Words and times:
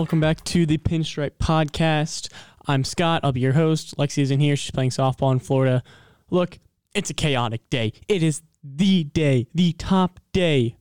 welcome 0.00 0.18
back 0.18 0.42
to 0.44 0.64
the 0.64 0.78
Pinstripe 0.78 1.36
Podcast. 1.38 2.32
I'm 2.66 2.84
Scott. 2.84 3.20
I'll 3.22 3.32
be 3.32 3.40
your 3.40 3.52
host. 3.52 3.94
Lexi 3.98 4.22
isn't 4.22 4.40
here. 4.40 4.56
She's 4.56 4.70
playing 4.70 4.88
softball 4.88 5.30
in 5.30 5.40
Florida. 5.40 5.82
Look, 6.30 6.58
it's 6.94 7.10
a 7.10 7.14
chaotic 7.14 7.68
day. 7.68 7.92
It 8.08 8.22
is 8.22 8.40
the 8.64 9.04
day, 9.04 9.46
the 9.54 9.74
top 9.74 10.18
day. 10.32 10.78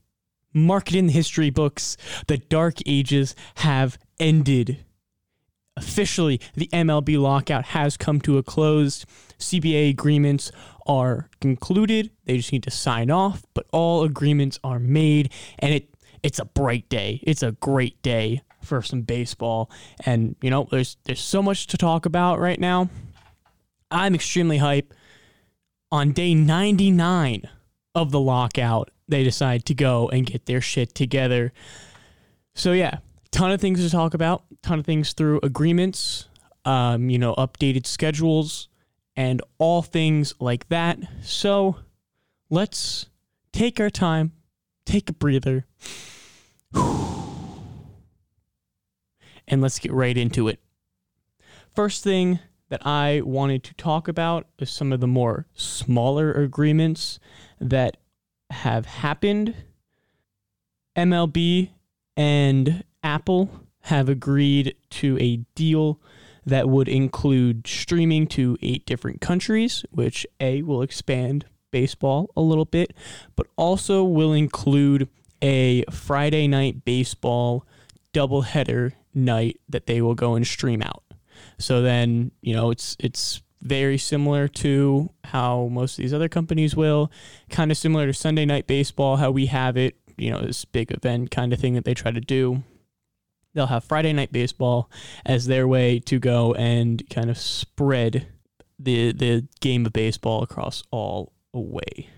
Mark 0.54 0.94
it 0.94 0.96
in 0.96 1.08
the 1.08 1.12
history 1.12 1.50
books. 1.50 1.98
The 2.28 2.38
dark 2.38 2.76
ages 2.86 3.36
have 3.56 3.98
ended. 4.21 4.86
Officially, 5.76 6.40
the 6.56 6.70
MLB 6.72 7.20
lockout 7.22 7.66
has 7.66 7.98
come 7.98 8.22
to 8.22 8.38
a 8.38 8.43
close. 8.43 9.06
CBA 9.38 9.90
agreements 9.90 10.50
are 10.88 11.29
concluded. 11.42 12.10
They 12.24 12.38
just 12.38 12.54
need 12.54 12.64
to 12.64 12.71
sign 12.71 13.12
off, 13.12 13.43
but 13.54 13.65
all 13.74 14.04
agreements 14.04 14.60
are 14.64 14.79
made, 14.79 15.34
and 15.60 15.74
it 15.74 15.93
it's 16.24 16.40
a 16.40 16.46
bright 16.46 16.88
day. 16.88 17.20
It's 17.24 17.43
a 17.43 17.51
great 17.51 18.01
day 18.01 18.43
for 18.62 18.82
some 18.82 19.02
baseball. 19.02 19.70
And 20.06 20.36
you 20.42 20.50
know, 20.50 20.68
there's 20.70 20.98
there's 21.04 21.22
so 21.22 21.42
much 21.42 21.68
to 21.68 21.78
talk 21.78 22.06
about 22.06 22.40
right 22.40 22.60
now. 22.60 22.90
I'm 23.92 24.16
extremely 24.16 24.58
hype. 24.58 24.94
On 25.92 26.12
day 26.12 26.36
99 26.36 27.50
of 27.96 28.12
the 28.12 28.20
lockout, 28.20 28.92
they 29.08 29.24
decide 29.24 29.66
to 29.66 29.74
go 29.74 30.08
and 30.10 30.26
get 30.26 30.46
their 30.46 30.62
shit 30.62 30.94
together. 30.94 31.52
So 32.54 32.73
yeah, 32.73 33.00
ton 33.32 33.52
of 33.52 33.59
things 33.59 33.84
to 33.84 33.90
talk 33.90 34.14
about, 34.14 34.44
ton 34.62 34.80
of 34.80 34.86
things 34.86 35.14
through 35.14 35.40
agreements, 35.42 36.28
um, 36.66 37.10
you 37.10 37.18
know, 37.18 37.34
updated 37.36 37.88
schedules, 37.88 38.70
and 39.16 39.42
all 39.58 39.82
things 39.82 40.34
like 40.40 40.70
that. 40.70 41.00
So 41.23 41.78
let's 42.50 43.08
take 43.52 43.80
our 43.80 43.90
time, 43.90 44.34
take 44.86 45.10
a 45.10 45.14
breather, 45.14 45.66
and 49.50 49.61
let's 49.61 49.80
get 49.80 49.92
right 49.92 50.17
into 50.17 50.47
it. 50.47 50.59
First 51.75 52.03
thing 52.03 52.39
that 52.69 52.86
I 52.86 53.22
wanted 53.22 53.64
to 53.66 53.73
talk 53.73 54.08
about 54.08 54.47
is 54.59 54.69
some 54.69 54.94
of 54.94 55.00
the 55.00 55.08
more 55.08 55.47
smaller 55.53 56.31
agreements 56.31 57.19
that 57.59 57.97
have 58.52 58.86
happened. 58.86 59.55
MLB 60.95 61.70
and 62.16 62.83
Apple 63.03 63.50
have 63.83 64.08
agreed 64.09 64.75
to 64.92 65.17
a 65.20 65.38
deal 65.55 66.00
that 66.45 66.70
would 66.70 66.88
include 66.88 67.67
streaming 67.67 68.27
to 68.27 68.58
eight 68.61 68.86
different 68.86 69.22
countries, 69.22 69.86
which 69.92 70.25
A 70.39 70.61
will 70.61 70.81
expand 70.81 71.45
baseball 71.72 72.30
a 72.36 72.42
little 72.42 72.66
bit, 72.66 72.94
but 73.36 73.47
also 73.55 74.03
will 74.03 74.33
include 74.33 75.08
a 75.42 75.83
Friday 75.92 76.47
night 76.47 76.83
baseball 76.86 77.66
doubleheader 78.14 78.94
night 79.20 79.59
that 79.70 79.86
they 79.86 80.02
will 80.02 80.16
go 80.16 80.36
and 80.36 80.45
stream 80.45 80.81
out. 80.81 81.03
So 81.58 81.81
then, 81.81 82.31
you 82.42 82.53
know, 82.53 82.72
it's 82.72 82.95
it's 83.00 83.42
very 83.61 83.98
similar 83.98 84.48
to 84.48 85.09
how 85.26 85.67
most 85.67 85.98
of 85.98 86.03
these 86.03 86.14
other 86.14 86.30
companies 86.30 86.76
will, 86.76 87.11
kind 87.50 87.72
of 87.72 87.78
similar 87.78 88.06
to 88.08 88.14
Sunday 88.14 88.45
night 88.45 88.67
baseball, 88.67 89.17
how 89.17 89.31
we 89.31 89.48
have 89.48 89.76
it, 89.78 89.98
you 90.17 90.30
know, 90.30 90.42
this 90.42 90.66
big 90.66 90.92
event 90.92 91.31
kind 91.31 91.52
of 91.52 91.59
thing 91.59 91.73
that 91.73 91.86
they 91.86 91.94
try 91.94 92.11
to 92.11 92.22
do. 92.22 92.64
They'll 93.53 93.67
have 93.67 93.84
Friday 93.84 94.14
night 94.14 94.31
baseball 94.31 94.89
as 95.26 95.48
their 95.48 95.67
way 95.67 96.00
to 96.02 96.20
go 96.20 96.54
and 96.54 97.04
kind 97.09 97.30
of 97.30 97.38
spread 97.38 98.28
the 98.78 99.11
the 99.11 99.48
game 99.59 99.86
of 99.86 99.94
baseball 99.94 100.44
across 100.44 100.83
all 100.92 101.33
away. 101.54 102.09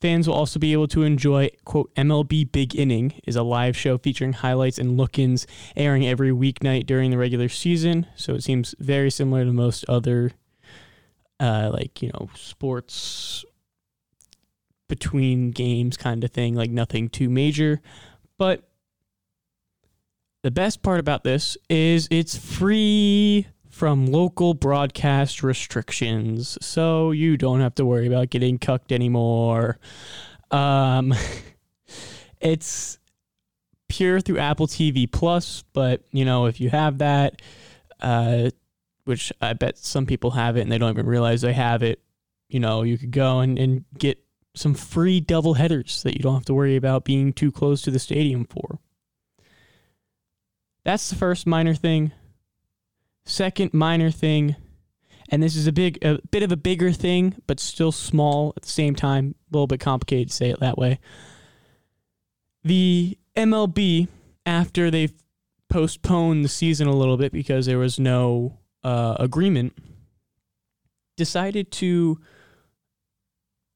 Fans 0.00 0.28
will 0.28 0.34
also 0.34 0.58
be 0.58 0.72
able 0.72 0.88
to 0.88 1.02
enjoy, 1.02 1.48
quote, 1.64 1.94
MLB 1.94 2.52
Big 2.52 2.76
Inning 2.76 3.14
is 3.26 3.34
a 3.34 3.42
live 3.42 3.76
show 3.76 3.96
featuring 3.96 4.34
highlights 4.34 4.78
and 4.78 4.96
look 4.96 5.18
ins 5.18 5.46
airing 5.74 6.06
every 6.06 6.30
weeknight 6.30 6.86
during 6.86 7.10
the 7.10 7.16
regular 7.16 7.48
season. 7.48 8.06
So 8.14 8.34
it 8.34 8.42
seems 8.42 8.74
very 8.78 9.10
similar 9.10 9.44
to 9.44 9.52
most 9.52 9.86
other, 9.88 10.32
uh, 11.40 11.70
like, 11.72 12.02
you 12.02 12.10
know, 12.12 12.28
sports 12.34 13.44
between 14.88 15.50
games 15.50 15.96
kind 15.96 16.22
of 16.24 16.30
thing, 16.30 16.54
like 16.54 16.70
nothing 16.70 17.08
too 17.08 17.30
major. 17.30 17.80
But 18.38 18.68
the 20.42 20.50
best 20.50 20.82
part 20.82 21.00
about 21.00 21.24
this 21.24 21.56
is 21.70 22.06
it's 22.10 22.36
free 22.36 23.46
from 23.76 24.06
local 24.06 24.54
broadcast 24.54 25.42
restrictions, 25.42 26.56
so 26.62 27.10
you 27.10 27.36
don't 27.36 27.60
have 27.60 27.74
to 27.74 27.84
worry 27.84 28.06
about 28.06 28.30
getting 28.30 28.56
cucked 28.56 28.90
anymore. 28.90 29.78
Um, 30.50 31.12
it's 32.40 32.98
pure 33.86 34.22
through 34.22 34.38
Apple 34.38 34.66
TV 34.66 35.10
Plus, 35.10 35.62
but 35.74 36.00
you 36.10 36.24
know 36.24 36.46
if 36.46 36.58
you 36.58 36.70
have 36.70 36.98
that, 36.98 37.42
uh, 38.00 38.48
which 39.04 39.30
I 39.42 39.52
bet 39.52 39.76
some 39.76 40.06
people 40.06 40.30
have 40.30 40.56
it 40.56 40.62
and 40.62 40.72
they 40.72 40.78
don't 40.78 40.92
even 40.92 41.04
realize 41.04 41.42
they 41.42 41.52
have 41.52 41.82
it, 41.82 42.00
you 42.48 42.60
know 42.60 42.82
you 42.82 42.96
could 42.96 43.10
go 43.10 43.40
and, 43.40 43.58
and 43.58 43.84
get 43.98 44.18
some 44.54 44.72
free 44.72 45.20
double 45.20 45.52
headers 45.52 46.02
that 46.02 46.14
you 46.14 46.20
don't 46.20 46.34
have 46.34 46.46
to 46.46 46.54
worry 46.54 46.76
about 46.76 47.04
being 47.04 47.30
too 47.30 47.52
close 47.52 47.82
to 47.82 47.90
the 47.90 47.98
stadium 47.98 48.46
for. 48.46 48.78
That's 50.82 51.10
the 51.10 51.16
first 51.16 51.46
minor 51.46 51.74
thing. 51.74 52.12
Second 53.28 53.74
minor 53.74 54.12
thing, 54.12 54.54
and 55.30 55.42
this 55.42 55.56
is 55.56 55.66
a 55.66 55.72
big, 55.72 56.02
a 56.04 56.20
bit 56.30 56.44
of 56.44 56.52
a 56.52 56.56
bigger 56.56 56.92
thing, 56.92 57.34
but 57.48 57.58
still 57.58 57.90
small 57.90 58.52
at 58.56 58.62
the 58.62 58.68
same 58.68 58.94
time. 58.94 59.34
A 59.50 59.56
little 59.56 59.66
bit 59.66 59.80
complicated 59.80 60.28
to 60.28 60.34
say 60.34 60.50
it 60.50 60.60
that 60.60 60.78
way. 60.78 61.00
The 62.62 63.18
MLB, 63.36 64.06
after 64.46 64.92
they've 64.92 65.12
postponed 65.68 66.44
the 66.44 66.48
season 66.48 66.86
a 66.86 66.94
little 66.94 67.16
bit 67.16 67.32
because 67.32 67.66
there 67.66 67.78
was 67.78 67.98
no 67.98 68.58
uh, 68.84 69.16
agreement, 69.18 69.76
decided 71.16 71.72
to 71.72 72.20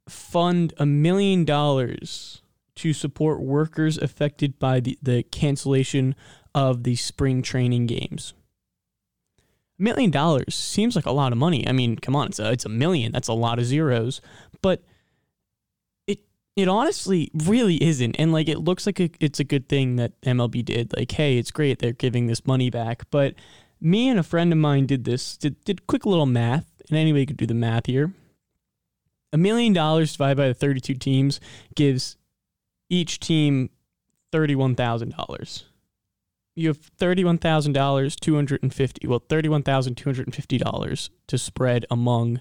fund 0.08 0.74
a 0.76 0.86
million 0.86 1.44
dollars 1.44 2.42
to 2.76 2.92
support 2.92 3.40
workers 3.40 3.98
affected 3.98 4.60
by 4.60 4.78
the, 4.78 4.96
the 5.02 5.24
cancellation 5.24 6.14
of 6.54 6.84
the 6.84 6.94
spring 6.94 7.42
training 7.42 7.86
games 7.86 8.32
million 9.80 10.10
dollars 10.10 10.54
seems 10.54 10.94
like 10.94 11.06
a 11.06 11.10
lot 11.12 11.32
of 11.32 11.38
money. 11.38 11.66
I 11.66 11.72
mean, 11.72 11.96
come 11.96 12.14
on, 12.14 12.28
it's 12.28 12.38
a, 12.38 12.50
it's 12.52 12.64
a 12.64 12.68
million. 12.68 13.12
That's 13.12 13.28
a 13.28 13.32
lot 13.32 13.58
of 13.58 13.64
zeros. 13.64 14.20
But 14.62 14.82
it 16.06 16.20
it 16.56 16.68
honestly 16.68 17.30
really 17.34 17.82
isn't. 17.82 18.16
And 18.18 18.32
like 18.32 18.48
it 18.48 18.58
looks 18.58 18.86
like 18.86 19.00
a, 19.00 19.10
it's 19.20 19.40
a 19.40 19.44
good 19.44 19.68
thing 19.68 19.96
that 19.96 20.20
MLB 20.22 20.64
did. 20.64 20.96
Like, 20.96 21.12
hey, 21.12 21.38
it's 21.38 21.50
great 21.50 21.78
they're 21.78 21.92
giving 21.92 22.26
this 22.26 22.46
money 22.46 22.70
back. 22.70 23.04
But 23.10 23.34
me 23.80 24.08
and 24.08 24.18
a 24.18 24.24
friend 24.24 24.52
of 24.52 24.58
mine 24.58 24.86
did 24.86 25.04
this. 25.04 25.36
Did 25.36 25.62
did 25.64 25.86
quick 25.86 26.06
little 26.06 26.26
math, 26.26 26.66
and 26.88 26.98
anybody 26.98 27.26
could 27.26 27.36
do 27.38 27.46
the 27.46 27.54
math 27.54 27.86
here. 27.86 28.12
A 29.32 29.38
million 29.38 29.72
dollars 29.72 30.12
divided 30.12 30.36
by 30.36 30.48
the 30.48 30.54
32 30.54 30.94
teams 30.94 31.40
gives 31.76 32.16
each 32.88 33.20
team 33.20 33.70
$31,000 34.32 35.62
you 36.60 36.68
have 36.68 36.78
thirty-one 36.78 37.38
thousand 37.38 37.72
dollars, 37.72 38.16
two 38.16 38.34
hundred 38.34 38.62
and 38.62 38.72
fifty. 38.72 39.06
Well, 39.06 39.22
thirty-one 39.28 39.62
thousand 39.62 39.96
two 39.96 40.08
hundred 40.08 40.26
and 40.26 40.34
fifty 40.34 40.58
dollars 40.58 41.10
to 41.28 41.38
spread 41.38 41.86
among 41.90 42.40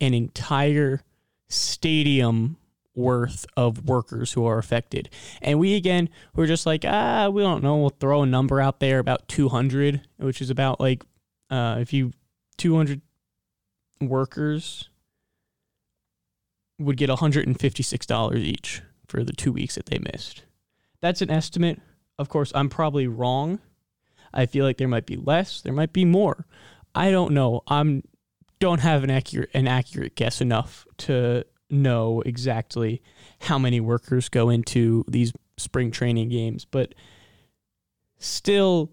an 0.00 0.14
entire 0.14 1.02
stadium 1.48 2.56
worth 2.94 3.46
of 3.56 3.86
workers 3.86 4.32
who 4.32 4.44
are 4.44 4.58
affected. 4.58 5.08
And 5.40 5.58
we 5.58 5.74
again, 5.74 6.10
we're 6.34 6.46
just 6.46 6.66
like, 6.66 6.84
ah, 6.86 7.28
we 7.30 7.42
don't 7.42 7.62
know. 7.62 7.76
We'll 7.78 7.90
throw 7.90 8.22
a 8.22 8.26
number 8.26 8.60
out 8.60 8.80
there 8.80 8.98
about 8.98 9.28
two 9.28 9.48
hundred, 9.48 10.06
which 10.18 10.42
is 10.42 10.50
about 10.50 10.78
like, 10.78 11.02
uh, 11.50 11.78
if 11.80 11.92
you 11.92 12.12
two 12.58 12.76
hundred 12.76 13.00
workers 14.00 14.90
would 16.78 16.96
get 16.96 17.08
one 17.08 17.18
hundred 17.18 17.46
and 17.46 17.58
fifty-six 17.58 18.04
dollars 18.04 18.40
each 18.40 18.82
for 19.06 19.24
the 19.24 19.32
two 19.32 19.52
weeks 19.52 19.76
that 19.76 19.86
they 19.86 19.98
missed. 19.98 20.42
That's 21.00 21.22
an 21.22 21.30
estimate 21.30 21.80
of 22.22 22.30
course, 22.30 22.52
I'm 22.54 22.70
probably 22.70 23.06
wrong. 23.06 23.58
I 24.32 24.46
feel 24.46 24.64
like 24.64 24.78
there 24.78 24.88
might 24.88 25.04
be 25.04 25.16
less, 25.16 25.60
there 25.60 25.74
might 25.74 25.92
be 25.92 26.06
more. 26.06 26.46
I 26.94 27.10
don't 27.10 27.32
know. 27.32 27.62
I'm 27.66 28.02
don't 28.58 28.80
have 28.80 29.02
an 29.02 29.10
accurate 29.10 29.50
an 29.54 29.66
accurate 29.66 30.14
guess 30.14 30.40
enough 30.40 30.86
to 30.96 31.44
know 31.68 32.22
exactly 32.24 33.02
how 33.40 33.58
many 33.58 33.80
workers 33.80 34.28
go 34.28 34.48
into 34.48 35.04
these 35.08 35.32
spring 35.56 35.90
training 35.90 36.28
games, 36.28 36.64
but 36.64 36.94
still 38.18 38.92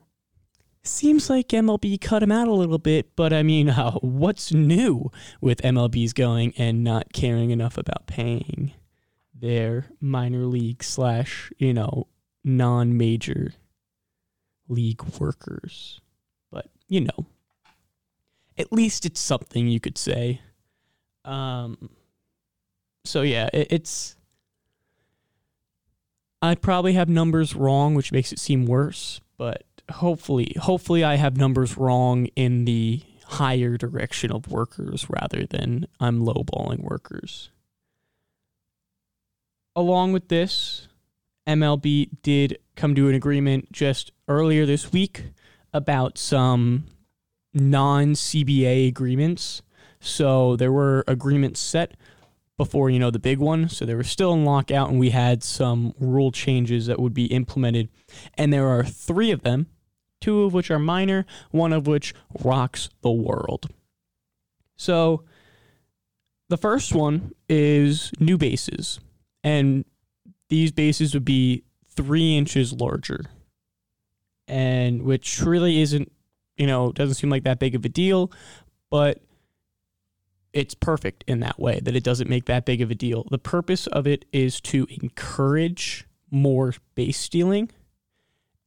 seems 0.81 1.29
like 1.29 1.49
MLB 1.49 1.99
cut 2.01 2.23
him 2.23 2.31
out 2.31 2.47
a 2.47 2.53
little 2.53 2.77
bit, 2.77 3.15
but 3.15 3.31
I 3.31 3.43
mean, 3.43 3.69
uh, 3.69 3.91
what's 4.01 4.51
new 4.51 5.11
with 5.41 5.61
MLB's 5.61 6.13
going 6.13 6.53
and 6.57 6.83
not 6.83 7.13
caring 7.13 7.51
enough 7.51 7.77
about 7.77 8.07
paying 8.07 8.73
their 9.33 9.85
minor 10.01 10.45
league 10.45 10.83
slash, 10.83 11.51
you 11.57 11.73
know, 11.73 12.07
non 12.43 12.97
major 12.97 13.53
league 14.67 15.03
workers. 15.19 16.01
But, 16.51 16.67
you 16.87 17.01
know, 17.01 17.27
at 18.57 18.71
least 18.71 19.05
it's 19.05 19.19
something 19.19 19.67
you 19.67 19.79
could 19.79 19.97
say. 19.97 20.41
Um, 21.25 21.89
so, 23.05 23.21
yeah, 23.21 23.49
it, 23.53 23.67
it's. 23.71 24.15
I'd 26.41 26.61
probably 26.61 26.93
have 26.93 27.09
numbers 27.09 27.55
wrong, 27.55 27.95
which 27.95 28.11
makes 28.11 28.31
it 28.31 28.39
seem 28.39 28.65
worse, 28.65 29.19
but 29.37 29.63
hopefully, 29.91 30.53
hopefully, 30.59 31.03
I 31.03 31.15
have 31.15 31.35
numbers 31.35 31.77
wrong 31.77 32.27
in 32.35 32.65
the 32.65 33.01
higher 33.25 33.77
direction 33.77 34.31
of 34.31 34.47
workers 34.47 35.05
rather 35.09 35.45
than 35.45 35.87
I'm 35.99 36.21
lowballing 36.21 36.81
workers. 36.81 37.51
Along 39.75 40.11
with 40.11 40.29
this, 40.29 40.88
MLB 41.49 42.09
did 42.21 42.59
come 42.75 42.93
to 42.93 43.09
an 43.09 43.15
agreement 43.15 43.71
just 43.71 44.11
earlier 44.27 44.67
this 44.67 44.91
week 44.91 45.23
about 45.73 46.19
some 46.19 46.85
non 47.55 48.13
CBA 48.13 48.87
agreements. 48.87 49.63
So 49.99 50.55
there 50.55 50.71
were 50.71 51.03
agreements 51.07 51.59
set 51.59 51.95
before, 52.55 52.91
you 52.91 52.99
know, 52.99 53.09
the 53.09 53.17
big 53.17 53.39
one. 53.39 53.67
So 53.67 53.83
they 53.83 53.95
were 53.95 54.03
still 54.03 54.31
in 54.33 54.45
lockout 54.45 54.91
and 54.91 54.99
we 54.99 55.09
had 55.09 55.41
some 55.43 55.95
rule 55.99 56.31
changes 56.31 56.85
that 56.85 56.99
would 56.99 57.15
be 57.15 57.25
implemented. 57.25 57.89
And 58.35 58.53
there 58.53 58.67
are 58.67 58.83
three 58.83 59.31
of 59.31 59.41
them, 59.41 59.65
two 60.21 60.43
of 60.43 60.53
which 60.53 60.69
are 60.69 60.77
minor, 60.77 61.25
one 61.49 61.73
of 61.73 61.87
which 61.87 62.13
rocks 62.43 62.89
the 63.01 63.09
world. 63.09 63.71
So 64.75 65.23
the 66.47 66.57
first 66.57 66.93
one 66.93 67.31
is 67.49 68.11
new 68.19 68.37
bases. 68.37 68.99
And 69.43 69.85
these 70.49 70.71
bases 70.71 71.13
would 71.13 71.25
be 71.25 71.63
three 71.89 72.37
inches 72.37 72.73
larger. 72.73 73.25
And 74.47 75.03
which 75.03 75.41
really 75.41 75.79
isn't, 75.81 76.11
you 76.57 76.67
know, 76.67 76.91
doesn't 76.91 77.15
seem 77.15 77.29
like 77.29 77.43
that 77.43 77.59
big 77.59 77.75
of 77.75 77.85
a 77.85 77.89
deal, 77.89 78.31
but 78.89 79.21
it's 80.51 80.73
perfect 80.73 81.23
in 81.27 81.41
that 81.41 81.59
way 81.59 81.79
that 81.83 81.95
it 81.95 82.03
doesn't 82.03 82.29
make 82.29 82.45
that 82.45 82.65
big 82.65 82.81
of 82.81 82.89
a 82.89 82.95
deal. 82.95 83.25
The 83.29 83.37
purpose 83.37 83.85
of 83.87 84.07
it 84.07 84.25
is 84.33 84.59
to 84.61 84.87
encourage 84.89 86.07
more 86.31 86.73
base 86.95 87.19
stealing 87.19 87.69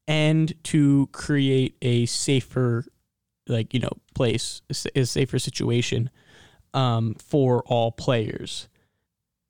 and 0.06 0.52
to 0.64 1.08
create 1.12 1.76
a 1.82 2.06
safer 2.06 2.84
like 3.48 3.74
you 3.74 3.80
know 3.80 3.92
place 4.14 4.62
a 4.94 5.04
safer 5.04 5.38
situation 5.38 6.10
um, 6.74 7.14
for 7.14 7.62
all 7.66 7.92
players 7.92 8.68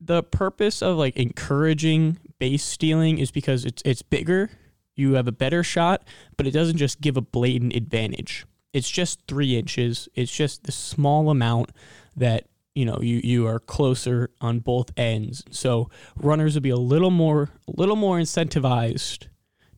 the 0.04 0.22
purpose 0.22 0.82
of 0.82 0.96
like 0.96 1.16
encouraging 1.16 2.18
base 2.38 2.64
stealing 2.64 3.18
is 3.18 3.30
because 3.30 3.64
it's 3.64 3.82
it's 3.84 4.02
bigger. 4.02 4.50
You 4.94 5.14
have 5.14 5.28
a 5.28 5.32
better 5.32 5.62
shot 5.62 6.04
but 6.36 6.46
it 6.46 6.50
doesn't 6.50 6.76
just 6.76 7.00
give 7.00 7.16
a 7.16 7.20
blatant 7.20 7.74
advantage. 7.74 8.46
It's 8.72 8.90
just 8.90 9.20
three 9.28 9.56
inches. 9.56 10.08
It's 10.14 10.34
just 10.34 10.64
the 10.64 10.72
small 10.72 11.30
amount 11.30 11.70
that 12.16 12.46
you 12.74 12.84
know 12.84 12.98
you 13.00 13.20
you 13.22 13.46
are 13.46 13.58
closer 13.58 14.30
on 14.40 14.60
both 14.60 14.90
ends. 14.96 15.44
So 15.50 15.90
runners 16.16 16.54
will 16.54 16.62
be 16.62 16.70
a 16.70 16.76
little 16.76 17.10
more 17.10 17.50
a 17.68 17.72
little 17.76 17.96
more 17.96 18.18
incentivized 18.18 19.28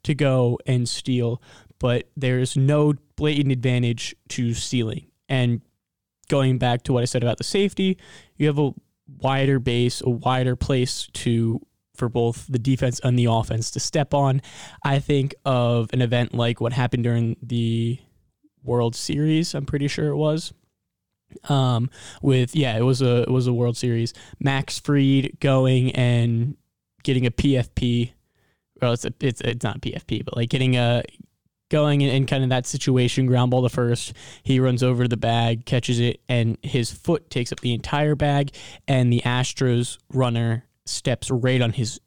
to 0.05 0.15
go 0.15 0.59
and 0.67 0.89
steal 0.89 1.43
but 1.81 2.09
there's 2.17 2.57
no 2.57 2.95
blatant 3.17 3.53
advantage 3.53 4.15
to 4.29 4.55
stealing. 4.55 5.07
And 5.29 5.61
going 6.29 6.57
back 6.57 6.83
to 6.83 6.93
what 6.93 7.03
i 7.03 7.05
said 7.05 7.23
about 7.23 7.37
the 7.37 7.45
safety 7.45 7.99
you 8.39 8.47
have 8.47 8.59
a 8.59 8.73
wider 9.19 9.59
base 9.59 10.01
a 10.03 10.11
wider 10.11 10.57
place 10.57 11.09
to 11.13 11.61
for 11.95 12.09
both 12.09 12.47
the 12.49 12.59
defense 12.59 13.01
and 13.05 13.19
the 13.19 13.27
offense 13.27 13.71
to 13.71 13.79
step 13.79 14.15
on 14.15 14.41
i 14.83 14.99
think 14.99 15.35
of 15.45 15.91
an 15.93 16.03
event 16.03 16.35
like 16.35 16.61
what 16.61 16.73
happened 16.73 17.05
during 17.05 17.37
the 17.43 17.99
world 18.63 18.97
series 18.97 19.55
i'm 19.55 19.67
pretty 19.67 19.89
sure 19.89 20.09
it 20.09 20.17
was 20.17 20.53
um, 21.49 21.91
with 22.23 22.55
yeah, 22.55 22.77
it 22.77 22.83
was 22.83 23.03
a 23.03 23.23
it 23.23 23.31
was 23.31 23.47
a 23.47 23.53
World 23.53 23.77
Series. 23.77 24.13
Max 24.41 24.79
Fried 24.79 25.39
going 25.41 25.93
and 25.93 26.57
getting 27.03 27.27
a 27.27 27.31
PFP. 27.31 28.13
Well, 28.81 28.93
it's 28.93 29.05
a, 29.05 29.13
it's 29.21 29.41
it's 29.41 29.65
not 29.65 29.81
PFP, 29.81 30.25
but 30.25 30.37
like 30.37 30.49
getting 30.49 30.77
a 30.77 31.03
going 31.71 32.01
in, 32.01 32.11
in 32.11 32.27
kind 32.27 32.43
of 32.43 32.51
that 32.51 32.67
situation, 32.67 33.27
ground 33.27 33.51
ball 33.51 33.63
to 33.63 33.69
first. 33.69 34.13
He 34.43 34.61
runs 34.61 34.83
over 34.83 35.05
to 35.05 35.09
the 35.09 35.17
bag, 35.17 35.67
catches 35.67 36.01
it, 36.01 36.21
and 36.29 36.59
his 36.63 36.91
foot 36.91 37.31
takes 37.31 37.53
up 37.53 37.61
the 37.61 37.75
entire 37.75 38.15
bag, 38.15 38.55
and 38.87 39.13
the 39.13 39.23
Astros 39.25 39.99
runner 40.13 40.65
steps 40.87 41.31
right 41.31 41.61
on 41.61 41.73
his 41.73 42.01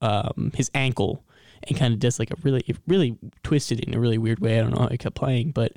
um, 0.00 0.52
his 0.54 0.70
ankle 0.74 1.24
and 1.66 1.78
kind 1.78 1.94
of 1.94 2.00
does 2.00 2.18
like 2.18 2.30
a 2.30 2.36
really 2.42 2.64
really 2.86 3.16
twisted 3.42 3.80
in 3.80 3.94
a 3.94 4.00
really 4.00 4.18
weird 4.18 4.40
way. 4.40 4.58
I 4.58 4.62
don't 4.62 4.74
know 4.74 4.82
how 4.82 4.88
he 4.88 4.98
kept 4.98 5.16
playing, 5.16 5.52
but 5.52 5.72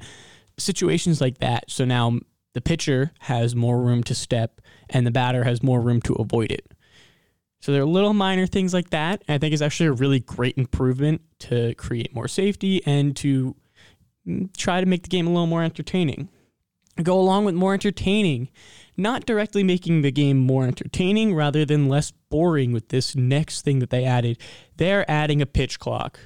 situations 0.58 1.22
like 1.22 1.38
that. 1.38 1.70
So 1.70 1.86
now 1.86 2.20
the 2.54 2.62
pitcher 2.62 3.12
has 3.20 3.56
more 3.56 3.80
room 3.80 4.04
to 4.04 4.16
step 4.16 4.62
and 4.90 5.06
the 5.06 5.12
batter 5.12 5.44
has 5.44 5.62
more 5.62 5.80
room 5.80 6.02
to 6.02 6.14
avoid 6.14 6.52
it. 6.52 6.74
So 7.60 7.72
there 7.72 7.82
are 7.82 7.86
little 7.86 8.14
minor 8.14 8.46
things 8.46 8.74
like 8.74 8.92
that. 8.92 9.24
I 9.28 9.38
think 9.38 9.54
is 9.54 9.62
actually 9.62 9.88
a 9.88 9.94
really 9.94 10.20
great 10.20 10.58
improvement 10.58 11.22
to 11.40 11.74
create 11.76 12.14
more 12.14 12.28
safety 12.28 12.82
and 12.86 13.16
to 13.18 13.56
mm, 14.28 14.56
try 14.56 14.80
to 14.80 14.86
make 14.86 15.04
the 15.04 15.10
game 15.10 15.28
a 15.28 15.32
little 15.32 15.48
more 15.48 15.64
entertaining. 15.64 16.30
Go 17.02 17.20
along 17.20 17.46
with 17.46 17.54
more 17.54 17.74
entertaining, 17.74 18.50
not 18.96 19.26
directly 19.26 19.64
making 19.64 20.02
the 20.02 20.12
game 20.12 20.38
more 20.38 20.66
entertaining 20.66 21.36
rather 21.36 21.64
than 21.64 21.90
less 21.90 22.12
boring 22.30 22.72
with 22.72 22.90
this 22.90 23.16
next 23.16 23.62
thing 23.62 23.80
that 23.80 23.92
they 23.92 24.04
added. 24.04 24.40
They're 24.78 25.10
adding 25.10 25.42
a 25.42 25.46
pitch 25.46 25.80
clock. 25.80 26.20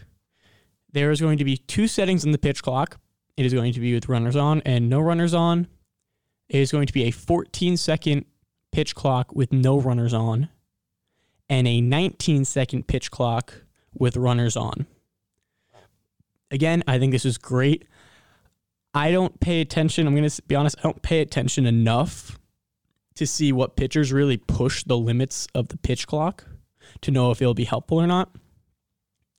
There 0.93 1.11
is 1.11 1.19
going 1.19 1.37
to 1.39 1.45
be 1.45 1.57
two 1.57 1.87
settings 1.87 2.23
in 2.23 2.31
the 2.31 2.37
pitch 2.37 2.63
clock. 2.63 2.99
It 3.35 3.45
is 3.45 3.53
going 3.53 3.73
to 3.73 3.79
be 3.79 3.93
with 3.93 4.07
runners 4.07 4.35
on 4.35 4.61
and 4.65 4.89
no 4.89 4.99
runners 4.99 5.33
on 5.33 5.67
It 6.49 6.59
is 6.59 6.71
going 6.71 6.87
to 6.87 6.93
be 6.93 7.03
a 7.03 7.11
14 7.11 7.75
second 7.77 8.25
pitch 8.71 8.95
clock 8.95 9.33
with 9.33 9.51
no 9.51 9.79
runners 9.79 10.13
on 10.13 10.49
and 11.51 11.67
a 11.67 11.81
19 11.81 12.45
second 12.45 12.87
pitch 12.87 13.11
clock 13.11 13.53
with 13.93 14.15
runners 14.15 14.55
on. 14.55 14.87
Again, 16.49 16.81
I 16.87 16.97
think 16.97 17.11
this 17.11 17.25
is 17.25 17.37
great. 17.37 17.85
I 18.93 19.11
don't 19.11 19.37
pay 19.41 19.59
attention. 19.59 20.07
I'm 20.07 20.15
going 20.15 20.27
to 20.27 20.41
be 20.43 20.55
honest, 20.55 20.77
I 20.79 20.83
don't 20.83 21.01
pay 21.01 21.19
attention 21.19 21.65
enough 21.65 22.39
to 23.15 23.27
see 23.27 23.51
what 23.51 23.75
pitchers 23.75 24.13
really 24.13 24.37
push 24.37 24.85
the 24.85 24.97
limits 24.97 25.47
of 25.53 25.67
the 25.67 25.77
pitch 25.77 26.07
clock 26.07 26.45
to 27.01 27.11
know 27.11 27.31
if 27.31 27.41
it'll 27.41 27.53
be 27.53 27.65
helpful 27.65 28.01
or 28.01 28.07
not. 28.07 28.33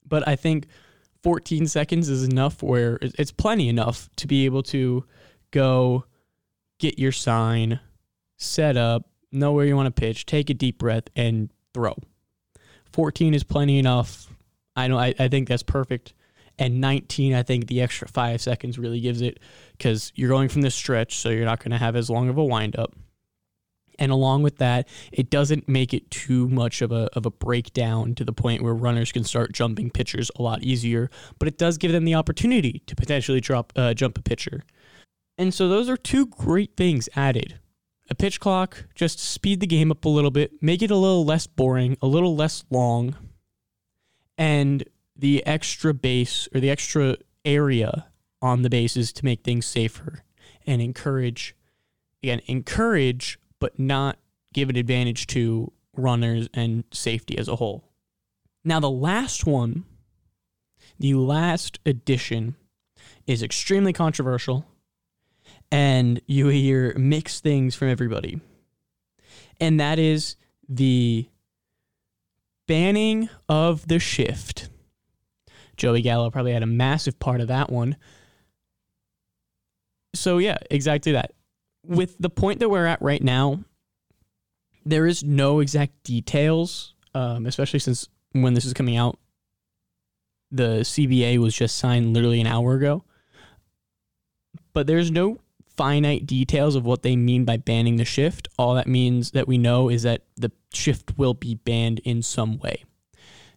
But 0.06 0.28
I 0.28 0.36
think 0.36 0.66
14 1.22 1.66
seconds 1.66 2.10
is 2.10 2.24
enough 2.24 2.62
where 2.62 2.98
it's 3.00 3.32
plenty 3.32 3.70
enough 3.70 4.10
to 4.16 4.26
be 4.26 4.44
able 4.44 4.62
to 4.64 5.04
go 5.50 6.04
get 6.78 6.98
your 6.98 7.12
sign, 7.12 7.80
set 8.36 8.76
up, 8.76 9.08
know 9.30 9.52
where 9.52 9.64
you 9.64 9.76
want 9.76 9.86
to 9.94 9.98
pitch, 9.98 10.26
take 10.26 10.50
a 10.50 10.54
deep 10.54 10.76
breath, 10.76 11.04
and 11.16 11.48
throw. 11.72 11.96
14 12.92 13.34
is 13.34 13.44
plenty 13.44 13.78
enough. 13.78 14.26
I 14.76 14.88
know. 14.88 14.98
I, 14.98 15.14
I 15.18 15.28
think 15.28 15.48
that's 15.48 15.62
perfect. 15.62 16.14
And 16.58 16.80
19, 16.80 17.34
I 17.34 17.42
think 17.42 17.66
the 17.66 17.80
extra 17.80 18.08
five 18.08 18.40
seconds 18.40 18.78
really 18.78 19.00
gives 19.00 19.22
it 19.22 19.40
because 19.76 20.12
you're 20.14 20.28
going 20.28 20.48
from 20.48 20.62
the 20.62 20.70
stretch, 20.70 21.18
so 21.18 21.30
you're 21.30 21.44
not 21.44 21.60
going 21.60 21.72
to 21.72 21.78
have 21.78 21.96
as 21.96 22.10
long 22.10 22.28
of 22.28 22.38
a 22.38 22.44
windup. 22.44 22.94
And 23.98 24.10
along 24.10 24.42
with 24.42 24.58
that, 24.58 24.88
it 25.12 25.30
doesn't 25.30 25.68
make 25.68 25.94
it 25.94 26.10
too 26.10 26.48
much 26.48 26.82
of 26.82 26.92
a, 26.92 27.08
of 27.14 27.26
a 27.26 27.30
breakdown 27.30 28.14
to 28.16 28.24
the 28.24 28.32
point 28.32 28.62
where 28.62 28.74
runners 28.74 29.12
can 29.12 29.24
start 29.24 29.52
jumping 29.52 29.90
pitchers 29.90 30.30
a 30.36 30.42
lot 30.42 30.62
easier, 30.62 31.10
but 31.38 31.48
it 31.48 31.58
does 31.58 31.78
give 31.78 31.92
them 31.92 32.04
the 32.04 32.14
opportunity 32.14 32.82
to 32.86 32.96
potentially 32.96 33.40
drop 33.40 33.72
uh, 33.76 33.94
jump 33.94 34.18
a 34.18 34.22
pitcher. 34.22 34.62
And 35.38 35.52
so 35.52 35.68
those 35.68 35.88
are 35.88 35.96
two 35.96 36.26
great 36.26 36.76
things 36.76 37.08
added. 37.14 37.58
A 38.12 38.14
pitch 38.14 38.40
clock, 38.40 38.84
just 38.94 39.18
speed 39.18 39.60
the 39.60 39.66
game 39.66 39.90
up 39.90 40.04
a 40.04 40.08
little 40.10 40.30
bit, 40.30 40.62
make 40.62 40.82
it 40.82 40.90
a 40.90 40.96
little 40.96 41.24
less 41.24 41.46
boring, 41.46 41.96
a 42.02 42.06
little 42.06 42.36
less 42.36 42.62
long, 42.68 43.16
and 44.36 44.84
the 45.16 45.42
extra 45.46 45.94
base 45.94 46.46
or 46.54 46.60
the 46.60 46.68
extra 46.68 47.16
area 47.46 48.08
on 48.42 48.60
the 48.60 48.68
bases 48.68 49.14
to 49.14 49.24
make 49.24 49.42
things 49.42 49.64
safer 49.64 50.24
and 50.66 50.82
encourage, 50.82 51.56
again, 52.22 52.42
encourage, 52.44 53.38
but 53.58 53.78
not 53.78 54.18
give 54.52 54.68
an 54.68 54.76
advantage 54.76 55.26
to 55.28 55.72
runners 55.96 56.50
and 56.52 56.84
safety 56.92 57.38
as 57.38 57.48
a 57.48 57.56
whole. 57.56 57.82
Now, 58.62 58.78
the 58.78 58.90
last 58.90 59.46
one, 59.46 59.84
the 60.98 61.14
last 61.14 61.80
addition, 61.86 62.56
is 63.26 63.42
extremely 63.42 63.94
controversial 63.94 64.66
and 65.72 66.20
you 66.26 66.48
hear 66.48 66.92
mixed 66.98 67.42
things 67.42 67.74
from 67.74 67.88
everybody. 67.88 68.38
And 69.58 69.80
that 69.80 69.98
is 69.98 70.36
the 70.68 71.28
banning 72.68 73.30
of 73.48 73.88
the 73.88 73.98
shift. 73.98 74.68
Joey 75.78 76.02
Gallo 76.02 76.30
probably 76.30 76.52
had 76.52 76.62
a 76.62 76.66
massive 76.66 77.18
part 77.18 77.40
of 77.40 77.48
that 77.48 77.72
one. 77.72 77.96
So, 80.14 80.36
yeah, 80.36 80.58
exactly 80.70 81.12
that. 81.12 81.32
With 81.86 82.16
the 82.20 82.28
point 82.28 82.60
that 82.60 82.68
we're 82.68 82.86
at 82.86 83.00
right 83.00 83.22
now, 83.22 83.64
there 84.84 85.06
is 85.06 85.24
no 85.24 85.60
exact 85.60 86.02
details, 86.02 86.94
um, 87.14 87.46
especially 87.46 87.78
since 87.78 88.08
when 88.32 88.52
this 88.52 88.66
is 88.66 88.74
coming 88.74 88.98
out, 88.98 89.18
the 90.50 90.80
CBA 90.80 91.38
was 91.38 91.56
just 91.56 91.78
signed 91.78 92.12
literally 92.12 92.42
an 92.42 92.46
hour 92.46 92.74
ago. 92.74 93.04
But 94.74 94.86
there's 94.86 95.10
no 95.10 95.38
finite 95.82 96.26
details 96.26 96.76
of 96.76 96.84
what 96.84 97.02
they 97.02 97.16
mean 97.16 97.44
by 97.44 97.56
banning 97.56 97.96
the 97.96 98.04
shift. 98.04 98.46
All 98.56 98.74
that 98.76 98.86
means 98.86 99.32
that 99.32 99.48
we 99.48 99.58
know 99.58 99.88
is 99.88 100.04
that 100.04 100.22
the 100.36 100.52
shift 100.72 101.18
will 101.18 101.34
be 101.34 101.56
banned 101.56 101.98
in 102.04 102.22
some 102.22 102.56
way. 102.58 102.84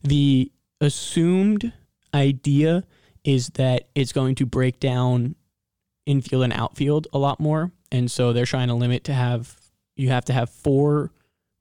The 0.02 0.52
assumed 0.82 1.72
idea 2.16 2.84
is 3.24 3.50
that 3.50 3.90
it's 3.94 4.12
going 4.12 4.34
to 4.36 4.46
break 4.48 4.80
down 4.80 5.36
infield 6.08 6.44
and 6.44 6.54
outfield 6.54 7.08
a 7.14 7.20
lot 7.20 7.40
more. 7.40 7.72
And 7.92 8.10
so 8.10 8.34
they're 8.34 8.48
trying 8.48 8.70
to 8.70 8.74
limit 8.74 9.04
to 9.04 9.14
have 9.14 9.56
you 9.96 10.10
have 10.10 10.26
to 10.26 10.34
have 10.34 10.50
four 10.50 11.12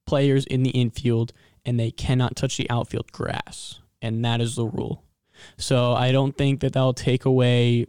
players 0.06 0.46
in 0.46 0.62
the 0.62 0.70
infield 0.70 1.34
and 1.66 1.78
they 1.78 1.90
cannot 1.90 2.36
touch 2.36 2.56
the 2.56 2.70
outfield 2.70 3.12
grass. 3.12 3.80
And 4.00 4.24
that 4.24 4.40
is 4.40 4.56
the 4.56 4.64
rule. 4.64 5.04
So 5.58 5.92
I 5.92 6.10
don't 6.10 6.34
think 6.34 6.60
that 6.60 6.72
that'll 6.72 6.94
take 6.94 7.26
away 7.26 7.84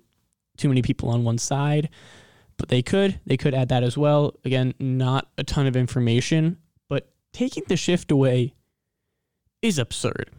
too 0.57 0.67
many 0.67 0.81
people 0.81 1.07
on 1.07 1.23
one 1.23 1.37
side, 1.37 1.87
but 2.57 2.69
they 2.69 2.81
could. 2.81 3.19
They 3.25 3.37
could 3.37 3.53
add 3.53 3.69
that 3.69 3.83
as 3.83 3.97
well. 3.97 4.33
Again, 4.43 4.73
not 4.79 5.27
a 5.37 5.43
ton 5.43 5.67
of 5.67 5.75
information, 5.75 6.57
but 6.89 7.09
taking 7.33 7.63
the 7.67 7.77
shift 7.77 8.11
away 8.11 8.55
is 9.61 9.77
absurd. 9.77 10.31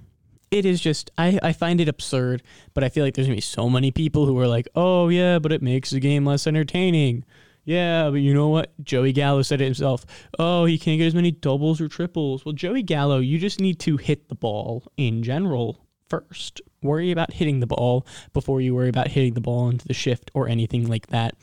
It 0.51 0.65
is 0.65 0.81
just, 0.81 1.11
I, 1.19 1.39
I 1.43 1.53
find 1.53 1.81
it 1.81 1.89
absurd, 1.89 2.43
but 2.73 2.85
I 2.85 2.89
feel 2.89 3.05
like 3.05 3.15
there's 3.15 3.27
gonna 3.27 3.37
be 3.37 3.41
so 3.41 3.69
many 3.69 3.91
people 3.91 4.27
who 4.27 4.39
are 4.39 4.47
like, 4.47 4.69
oh, 4.75 5.09
yeah, 5.09 5.39
but 5.39 5.53
it 5.53 5.63
makes 5.63 5.91
the 5.91 6.01
game 6.01 6.25
less 6.25 6.47
entertaining. 6.47 7.25
Yeah, 7.65 8.11
but 8.11 8.19
you 8.19 8.33
know 8.33 8.49
what? 8.49 8.73
Joey 8.85 9.13
Gallo 9.13 9.43
said 9.43 9.61
it 9.61 9.65
himself. 9.65 10.07
Oh, 10.39 10.67
he 10.67 10.79
can't 10.79 10.99
get 10.99 11.07
as 11.09 11.17
many 11.17 11.33
doubles 11.33 11.81
or 11.81 11.89
triples. 11.89 12.45
Well, 12.45 12.53
Joey 12.53 12.85
Gallo, 12.85 13.19
you 13.19 13.39
just 13.39 13.61
need 13.61 13.81
to 13.81 13.97
hit 13.97 14.29
the 14.29 14.37
ball 14.37 14.85
in 14.97 15.25
general 15.25 15.85
first. 16.09 16.61
Worry 16.81 17.11
about 17.11 17.33
hitting 17.33 17.59
the 17.59 17.67
ball 17.67 18.07
before 18.33 18.61
you 18.61 18.73
worry 18.73 18.89
about 18.89 19.09
hitting 19.09 19.35
the 19.35 19.41
ball 19.41 19.69
into 19.69 19.89
the 19.89 19.95
shift 19.95 20.31
or 20.33 20.49
anything 20.49 20.87
like 20.87 21.09
that. 21.09 21.35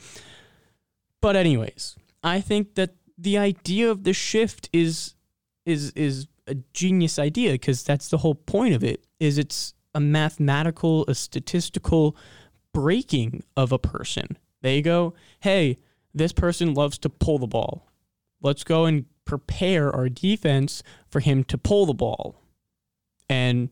But 1.24 1.38
anyways, 1.38 1.96
I 2.22 2.42
think 2.42 2.76
that 2.76 2.96
the 3.18 3.38
idea 3.38 3.90
of 3.90 4.04
the 4.04 4.12
shift 4.12 4.70
is 4.74 5.16
is 5.66 5.92
is 5.92 6.28
a 6.48 6.56
genius 6.74 7.18
idea 7.18 7.54
because 7.54 7.82
that's 7.82 8.10
the 8.10 8.18
whole 8.18 8.36
point 8.36 8.76
of 8.76 8.84
it. 8.84 9.06
Is 9.22 9.38
it's 9.38 9.74
a 9.96 10.02
mathematical, 10.02 11.06
a 11.08 11.16
statistical 11.16 12.18
breaking 12.74 13.42
of 13.56 13.72
a 13.72 13.80
person. 13.80 14.38
They 14.62 14.82
go, 14.82 15.14
hey, 15.40 15.78
this 16.14 16.34
person 16.34 16.74
loves 16.74 16.98
to 16.98 17.10
pull 17.10 17.40
the 17.40 17.48
ball. 17.48 17.88
Let's 18.42 18.66
go 18.66 18.84
and 18.84 19.06
prepare 19.24 19.96
our 19.96 20.10
defense 20.10 20.84
for 21.08 21.22
him 21.22 21.46
to 21.46 21.58
pull 21.58 21.86
the 21.86 21.94
ball. 21.94 22.36
And 23.30 23.70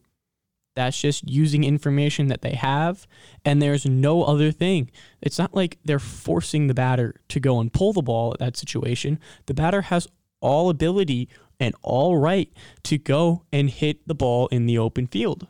that's 0.76 1.00
just 1.00 1.30
using 1.30 1.64
information 1.64 2.28
that 2.28 2.42
they 2.42 2.54
have. 2.54 3.08
And 3.44 3.62
there's 3.62 3.86
no 3.86 4.24
other 4.24 4.52
thing. 4.52 4.90
It's 5.22 5.38
not 5.38 5.54
like 5.54 5.78
they're 5.84 6.00
forcing 6.00 6.68
the 6.68 6.74
batter 6.74 7.16
to 7.30 7.40
go 7.40 7.60
and 7.60 7.74
pull 7.74 7.94
the 7.94 8.02
ball 8.02 8.34
at 8.34 8.40
that 8.40 8.58
situation. 8.58 9.20
The 9.48 9.54
batter 9.54 9.84
has 9.84 10.08
all 10.40 10.70
ability 10.70 11.30
and 11.60 11.76
all 11.82 12.18
right 12.18 12.52
to 12.84 12.98
go 12.98 13.44
and 13.52 13.70
hit 13.70 14.08
the 14.08 14.16
ball 14.16 14.48
in 14.48 14.66
the 14.66 14.78
open 14.78 15.08
field. 15.08 15.48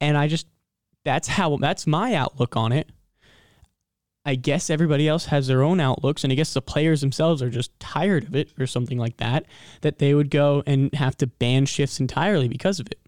And 0.00 0.16
I 0.16 0.28
just, 0.28 0.46
that's 1.04 1.28
how, 1.28 1.56
that's 1.56 1.86
my 1.86 2.14
outlook 2.14 2.56
on 2.56 2.72
it. 2.72 2.90
I 4.24 4.36
guess 4.36 4.70
everybody 4.70 5.08
else 5.08 5.26
has 5.26 5.48
their 5.48 5.64
own 5.64 5.80
outlooks, 5.80 6.22
and 6.22 6.32
I 6.32 6.36
guess 6.36 6.54
the 6.54 6.62
players 6.62 7.00
themselves 7.00 7.42
are 7.42 7.50
just 7.50 7.78
tired 7.80 8.22
of 8.22 8.36
it 8.36 8.50
or 8.56 8.68
something 8.68 8.96
like 8.96 9.16
that, 9.16 9.46
that 9.80 9.98
they 9.98 10.14
would 10.14 10.30
go 10.30 10.62
and 10.64 10.94
have 10.94 11.16
to 11.18 11.26
ban 11.26 11.66
shifts 11.66 11.98
entirely 11.98 12.46
because 12.46 12.78
of 12.78 12.86
it. 12.86 13.00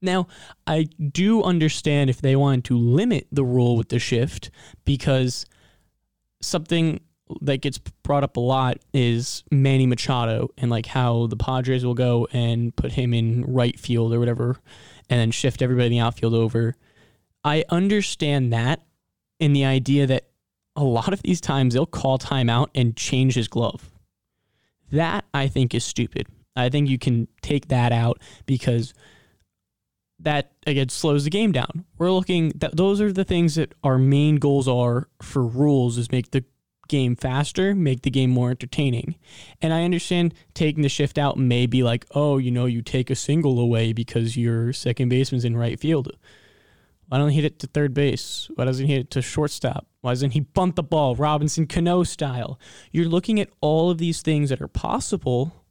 Now, 0.00 0.28
I 0.66 0.84
do 1.12 1.42
understand 1.42 2.08
if 2.08 2.20
they 2.20 2.36
wanted 2.36 2.64
to 2.66 2.78
limit 2.78 3.26
the 3.32 3.44
rule 3.44 3.76
with 3.76 3.88
the 3.88 3.98
shift 3.98 4.50
because 4.84 5.44
something 6.40 7.00
that 7.42 7.60
gets 7.60 7.78
brought 7.78 8.24
up 8.24 8.36
a 8.36 8.40
lot 8.40 8.78
is 8.94 9.44
Manny 9.50 9.86
Machado 9.86 10.48
and 10.56 10.70
like 10.70 10.86
how 10.86 11.26
the 11.26 11.36
Padres 11.36 11.84
will 11.84 11.94
go 11.94 12.26
and 12.32 12.74
put 12.74 12.92
him 12.92 13.12
in 13.12 13.44
right 13.46 13.78
field 13.78 14.14
or 14.14 14.18
whatever 14.20 14.56
and 15.10 15.20
then 15.20 15.30
shift 15.30 15.62
everybody 15.62 15.86
in 15.86 15.92
the 15.92 16.00
outfield 16.00 16.34
over. 16.34 16.74
I 17.44 17.64
understand 17.68 18.52
that 18.52 18.82
in 19.38 19.52
the 19.52 19.64
idea 19.64 20.06
that 20.06 20.28
a 20.76 20.84
lot 20.84 21.12
of 21.12 21.22
these 21.22 21.40
times 21.40 21.74
they'll 21.74 21.86
call 21.86 22.18
timeout 22.18 22.68
and 22.74 22.96
change 22.96 23.34
his 23.34 23.48
glove. 23.48 23.90
That 24.90 25.24
I 25.34 25.48
think 25.48 25.74
is 25.74 25.84
stupid. 25.84 26.28
I 26.56 26.68
think 26.68 26.88
you 26.88 26.98
can 26.98 27.28
take 27.42 27.68
that 27.68 27.92
out 27.92 28.20
because 28.46 28.94
that 30.20 30.52
again 30.66 30.88
slows 30.88 31.24
the 31.24 31.30
game 31.30 31.52
down. 31.52 31.84
We're 31.96 32.12
looking 32.12 32.50
that 32.56 32.76
those 32.76 33.00
are 33.00 33.12
the 33.12 33.24
things 33.24 33.54
that 33.54 33.74
our 33.82 33.98
main 33.98 34.36
goals 34.36 34.66
are 34.68 35.08
for 35.22 35.46
rules 35.46 35.98
is 35.98 36.10
make 36.10 36.30
the 36.30 36.44
game 36.88 37.14
faster, 37.14 37.74
make 37.74 38.02
the 38.02 38.10
game 38.10 38.30
more 38.30 38.50
entertaining. 38.50 39.14
And 39.60 39.72
I 39.72 39.84
understand 39.84 40.34
taking 40.54 40.82
the 40.82 40.88
shift 40.88 41.18
out 41.18 41.38
may 41.38 41.66
be 41.66 41.82
like, 41.82 42.06
oh, 42.14 42.38
you 42.38 42.50
know, 42.50 42.64
you 42.64 42.82
take 42.82 43.10
a 43.10 43.14
single 43.14 43.60
away 43.60 43.92
because 43.92 44.36
your 44.36 44.72
second 44.72 45.10
baseman's 45.10 45.44
in 45.44 45.56
right 45.56 45.78
field. 45.78 46.10
Why 47.08 47.18
don't 47.18 47.30
he 47.30 47.36
hit 47.36 47.44
it 47.44 47.58
to 47.60 47.66
third 47.66 47.94
base? 47.94 48.50
Why 48.54 48.64
doesn't 48.64 48.86
he 48.86 48.92
hit 48.92 49.00
it 49.00 49.10
to 49.12 49.22
shortstop? 49.22 49.86
Why 50.00 50.12
doesn't 50.12 50.32
he 50.32 50.40
bunt 50.40 50.76
the 50.76 50.82
ball 50.82 51.14
Robinson 51.14 51.66
Cano 51.66 52.02
style? 52.02 52.58
You're 52.92 53.06
looking 53.08 53.40
at 53.40 53.50
all 53.60 53.90
of 53.90 53.98
these 53.98 54.20
things 54.20 54.50
that 54.50 54.60
are 54.60 54.68
possible, 54.68 55.64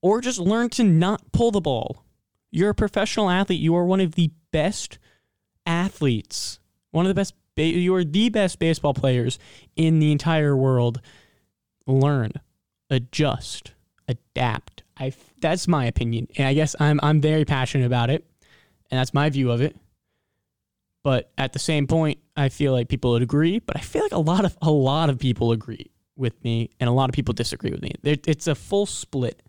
or 0.00 0.20
just 0.20 0.38
learn 0.38 0.68
to 0.70 0.84
not 0.84 1.32
pull 1.32 1.50
the 1.50 1.60
ball. 1.60 2.04
You're 2.50 2.70
a 2.70 2.74
professional 2.74 3.30
athlete. 3.30 3.60
You 3.60 3.76
are 3.76 3.84
one 3.84 4.00
of 4.00 4.14
the 4.14 4.30
best 4.50 4.98
athletes, 5.66 6.58
one 6.90 7.06
of 7.06 7.10
the 7.10 7.14
best. 7.14 7.34
Ba- 7.56 7.64
you 7.64 7.94
are 7.94 8.04
the 8.04 8.28
best 8.28 8.58
baseball 8.58 8.94
players 8.94 9.38
in 9.76 9.98
the 9.98 10.12
entire 10.12 10.56
world. 10.56 11.00
Learn, 11.86 12.32
adjust, 12.88 13.72
adapt. 14.08 14.82
I 14.98 15.12
that's 15.40 15.66
my 15.66 15.86
opinion, 15.86 16.28
and 16.36 16.46
I 16.46 16.54
guess 16.54 16.76
I'm 16.78 17.00
I'm 17.02 17.20
very 17.20 17.44
passionate 17.44 17.86
about 17.86 18.10
it, 18.10 18.24
and 18.90 18.98
that's 18.98 19.14
my 19.14 19.30
view 19.30 19.50
of 19.50 19.60
it. 19.60 19.76
But 21.02 21.32
at 21.38 21.52
the 21.52 21.58
same 21.58 21.86
point, 21.86 22.18
I 22.36 22.50
feel 22.50 22.72
like 22.72 22.88
people 22.88 23.12
would 23.12 23.22
agree, 23.22 23.58
but 23.58 23.76
I 23.76 23.80
feel 23.80 24.02
like 24.02 24.12
a 24.12 24.18
lot 24.18 24.44
of 24.44 24.56
a 24.60 24.70
lot 24.70 25.08
of 25.08 25.18
people 25.18 25.52
agree 25.52 25.90
with 26.16 26.42
me 26.44 26.70
and 26.78 26.88
a 26.88 26.92
lot 26.92 27.08
of 27.08 27.14
people 27.14 27.32
disagree 27.32 27.70
with 27.70 27.80
me. 27.80 27.92
It's 28.02 28.46
a 28.46 28.54
full 28.54 28.84
split 28.84 29.42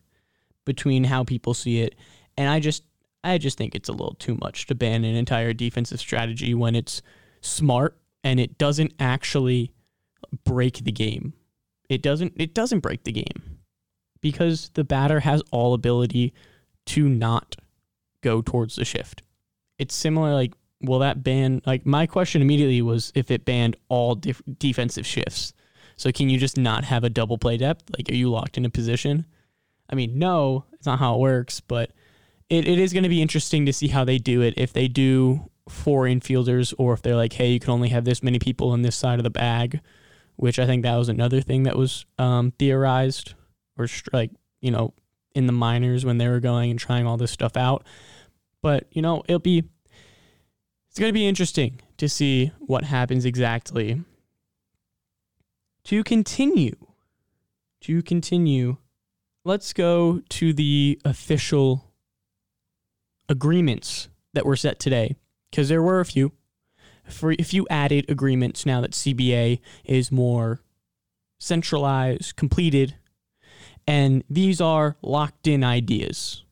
between 0.65 1.03
how 1.03 1.24
people 1.24 1.53
see 1.53 1.81
it, 1.81 1.96
and 2.38 2.50
I 2.50 2.60
just 2.60 2.84
I 3.23 3.37
just 3.37 3.57
think 3.57 3.75
it's 3.75 3.89
a 3.89 3.93
little 3.93 4.15
too 4.15 4.35
much 4.35 4.65
to 4.67 4.75
ban 4.75 5.03
an 5.03 5.15
entire 5.15 5.53
defensive 5.53 5.99
strategy 5.99 6.53
when 6.53 6.75
it's 6.75 7.01
smart 7.41 7.97
and 8.23 8.39
it 8.39 8.57
doesn't 8.57 8.93
actually 8.99 9.71
break 10.43 10.83
the 10.83 10.91
game. 10.91 11.33
It 11.89 12.01
doesn't 12.01 12.33
it 12.37 12.53
doesn't 12.53 12.79
break 12.79 13.03
the 13.03 13.11
game 13.11 13.59
because 14.21 14.71
the 14.73 14.83
batter 14.83 15.19
has 15.19 15.43
all 15.51 15.73
ability 15.73 16.33
to 16.87 17.07
not 17.09 17.55
go 18.21 18.41
towards 18.41 18.75
the 18.75 18.85
shift. 18.85 19.23
It's 19.77 19.95
similar 19.95 20.33
like 20.33 20.53
will 20.81 20.99
that 20.99 21.23
ban 21.23 21.61
like 21.65 21.85
my 21.85 22.07
question 22.07 22.41
immediately 22.41 22.81
was 22.81 23.11
if 23.15 23.31
it 23.31 23.45
banned 23.45 23.75
all 23.89 24.15
def- 24.15 24.41
defensive 24.57 25.05
shifts 25.05 25.53
so 25.95 26.11
can 26.11 26.29
you 26.29 26.39
just 26.39 26.57
not 26.57 26.83
have 26.83 27.03
a 27.03 27.09
double 27.09 27.37
play 27.37 27.57
depth 27.57 27.83
like 27.95 28.09
are 28.09 28.15
you 28.15 28.29
locked 28.29 28.57
in 28.57 28.65
a 28.65 28.69
position 28.69 29.25
i 29.89 29.95
mean 29.95 30.17
no 30.17 30.65
it's 30.73 30.85
not 30.85 30.99
how 30.99 31.15
it 31.15 31.19
works 31.19 31.59
but 31.59 31.91
it, 32.51 32.67
it 32.67 32.79
is 32.79 32.93
going 32.93 33.03
to 33.03 33.10
be 33.10 33.22
interesting 33.22 33.65
to 33.65 33.74
see 33.74 33.88
how 33.88 34.03
they 34.03 34.17
do 34.17 34.41
it 34.41 34.53
if 34.58 34.74
they 34.74 34.88
do 34.88 35.50
four 35.70 36.03
infielders 36.03 36.74
or 36.77 36.93
if 36.93 37.01
they're 37.01 37.15
like 37.15 37.34
hey 37.34 37.51
you 37.51 37.60
can 37.60 37.72
only 37.72 37.89
have 37.89 38.05
this 38.05 38.22
many 38.22 38.39
people 38.39 38.70
on 38.70 38.81
this 38.81 38.96
side 38.96 39.20
of 39.20 39.24
the 39.24 39.29
bag 39.29 39.79
which 40.36 40.60
i 40.60 40.65
think 40.65 40.84
that 40.84 40.96
was 40.96 41.10
another 41.10 41.41
thing 41.41 41.63
that 41.63 41.77
was 41.77 42.05
um, 42.17 42.51
theorized 42.60 43.34
or 43.77 43.88
like 44.12 44.31
you 44.60 44.72
know 44.72 44.93
in 45.34 45.46
the 45.46 45.53
minors 45.53 46.03
when 46.03 46.17
they 46.17 46.27
were 46.27 46.39
going 46.39 46.72
and 46.72 46.79
trying 46.79 47.08
all 47.08 47.17
this 47.17 47.31
stuff 47.31 47.55
out 47.55 47.86
but 48.62 48.86
you 48.91 49.01
know 49.01 49.24
it'll 49.27 49.39
be 49.39 49.63
it's 50.91 51.00
going 51.00 51.08
to 51.08 51.13
be 51.13 51.25
interesting 51.25 51.79
to 51.96 52.10
see 52.10 52.51
what 52.60 52.84
happens 52.84 53.24
exactly. 53.24 54.03
To 55.86 56.03
continue, 56.03 56.75
to 57.79 58.03
continue, 58.03 58.75
let's 59.46 59.72
go 59.72 60.22
to 60.27 60.51
the 60.51 61.00
official 61.05 61.90
agreements 63.29 64.09
that 64.33 64.45
were 64.45 64.55
set 64.55 64.79
today, 64.79 65.15
because 65.49 65.69
there 65.69 65.81
were 65.81 65.99
a 65.99 66.05
few. 66.05 66.33
For 67.05 67.31
a 67.31 67.43
few 67.43 67.67
added 67.69 68.09
agreements 68.09 68.65
now 68.65 68.79
that 68.81 68.91
CBA 68.91 69.59
is 69.83 70.11
more 70.11 70.61
centralized, 71.39 72.35
completed, 72.35 72.95
and 73.87 74.23
these 74.29 74.61
are 74.61 74.95
locked 75.01 75.47
in 75.47 75.63
ideas 75.63 76.43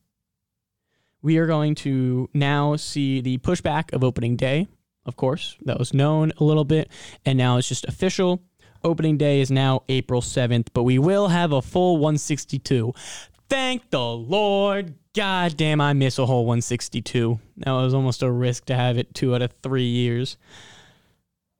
we 1.21 1.37
are 1.37 1.47
going 1.47 1.75
to 1.75 2.29
now 2.33 2.75
see 2.75 3.21
the 3.21 3.37
pushback 3.39 3.93
of 3.93 4.03
opening 4.03 4.35
day. 4.35 4.67
Of 5.05 5.15
course, 5.15 5.57
that 5.65 5.79
was 5.79 5.93
known 5.93 6.31
a 6.37 6.43
little 6.43 6.65
bit, 6.65 6.89
and 7.25 7.37
now 7.37 7.57
it's 7.57 7.67
just 7.67 7.85
official. 7.85 8.41
Opening 8.83 9.17
day 9.17 9.41
is 9.41 9.51
now 9.51 9.83
April 9.89 10.21
7th, 10.21 10.67
but 10.73 10.83
we 10.83 10.99
will 10.99 11.27
have 11.27 11.51
a 11.51 11.61
full 11.61 11.97
162. 11.97 12.93
Thank 13.49 13.89
the 13.89 14.05
Lord. 14.05 14.93
God 15.15 15.57
damn, 15.57 15.81
I 15.81 15.93
miss 15.93 16.19
a 16.19 16.25
whole 16.25 16.45
162. 16.45 17.39
That 17.57 17.71
was 17.71 17.93
almost 17.93 18.21
a 18.21 18.31
risk 18.31 18.65
to 18.65 18.75
have 18.75 18.97
it 18.97 19.13
two 19.13 19.33
out 19.33 19.41
of 19.41 19.53
three 19.63 19.87
years. 19.87 20.37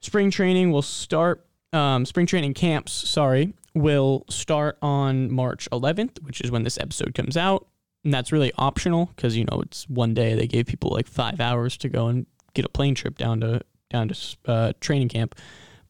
Spring 0.02 0.32
training 0.32 0.72
will 0.72 0.82
start, 0.82 1.46
um, 1.74 2.06
spring 2.06 2.26
training 2.26 2.54
camps, 2.54 2.94
sorry, 2.94 3.54
will 3.74 4.24
start 4.30 4.78
on 4.82 5.32
March 5.32 5.68
11th, 5.72 6.24
which 6.24 6.42
is 6.42 6.52
when 6.52 6.64
this 6.64 6.78
episode 6.78 7.14
comes 7.16 7.36
out 7.36 7.68
and 8.04 8.14
that's 8.14 8.32
really 8.32 8.52
optional 8.58 9.08
because 9.16 9.36
you 9.36 9.46
know 9.46 9.62
it's 9.62 9.88
one 9.90 10.14
day 10.14 10.34
they 10.34 10.48
gave 10.48 10.66
people 10.66 10.92
like 10.92 11.08
five 11.08 11.40
hours 11.40 11.78
to 11.78 11.90
go 11.90 12.08
and 12.08 12.26
get 12.54 12.66
a 12.66 12.70
plane 12.70 12.96
trip 12.96 13.18
down 13.18 13.42
to 13.42 13.62
down 13.90 14.08
to 14.08 14.38
uh, 14.46 14.74
training 14.80 15.10
camp. 15.10 15.36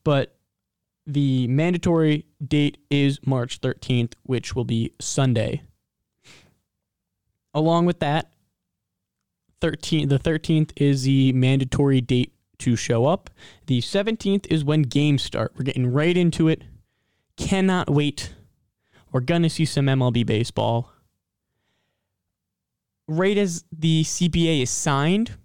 But 0.04 0.36
the 1.06 1.48
mandatory 1.48 2.26
date 2.46 2.78
is 2.90 3.20
March 3.26 3.60
13th, 3.62 4.14
which 4.24 4.56
will 4.56 4.64
be 4.64 4.94
Sunday. 5.00 5.64
Along 7.54 7.86
with 7.86 8.00
that, 8.00 8.32
13 9.62 10.08
the 10.08 10.20
13th 10.20 10.72
is 10.78 11.04
the 11.04 11.34
mandatory 11.34 12.02
date 12.02 12.34
to 12.60 12.76
show 12.76 13.06
up. 13.06 13.30
The 13.68 13.82
17th 13.82 14.48
is 14.48 14.64
when 14.64 14.84
games 14.84 15.24
start. 15.24 15.54
We're 15.58 15.64
getting 15.64 15.92
right 15.92 16.16
into 16.16 16.48
it. 16.48 16.64
Cannot 17.38 17.90
wait. 17.90 18.34
We're 19.12 19.22
going 19.22 19.44
to 19.44 19.50
see 19.50 19.66
some 19.66 19.86
MLB 19.86 20.26
baseball. 20.26 20.92
Right 23.08 23.38
as 23.38 23.64
the 23.72 24.04
CBA 24.04 24.62
is 24.62 24.70
signed, 24.70 25.36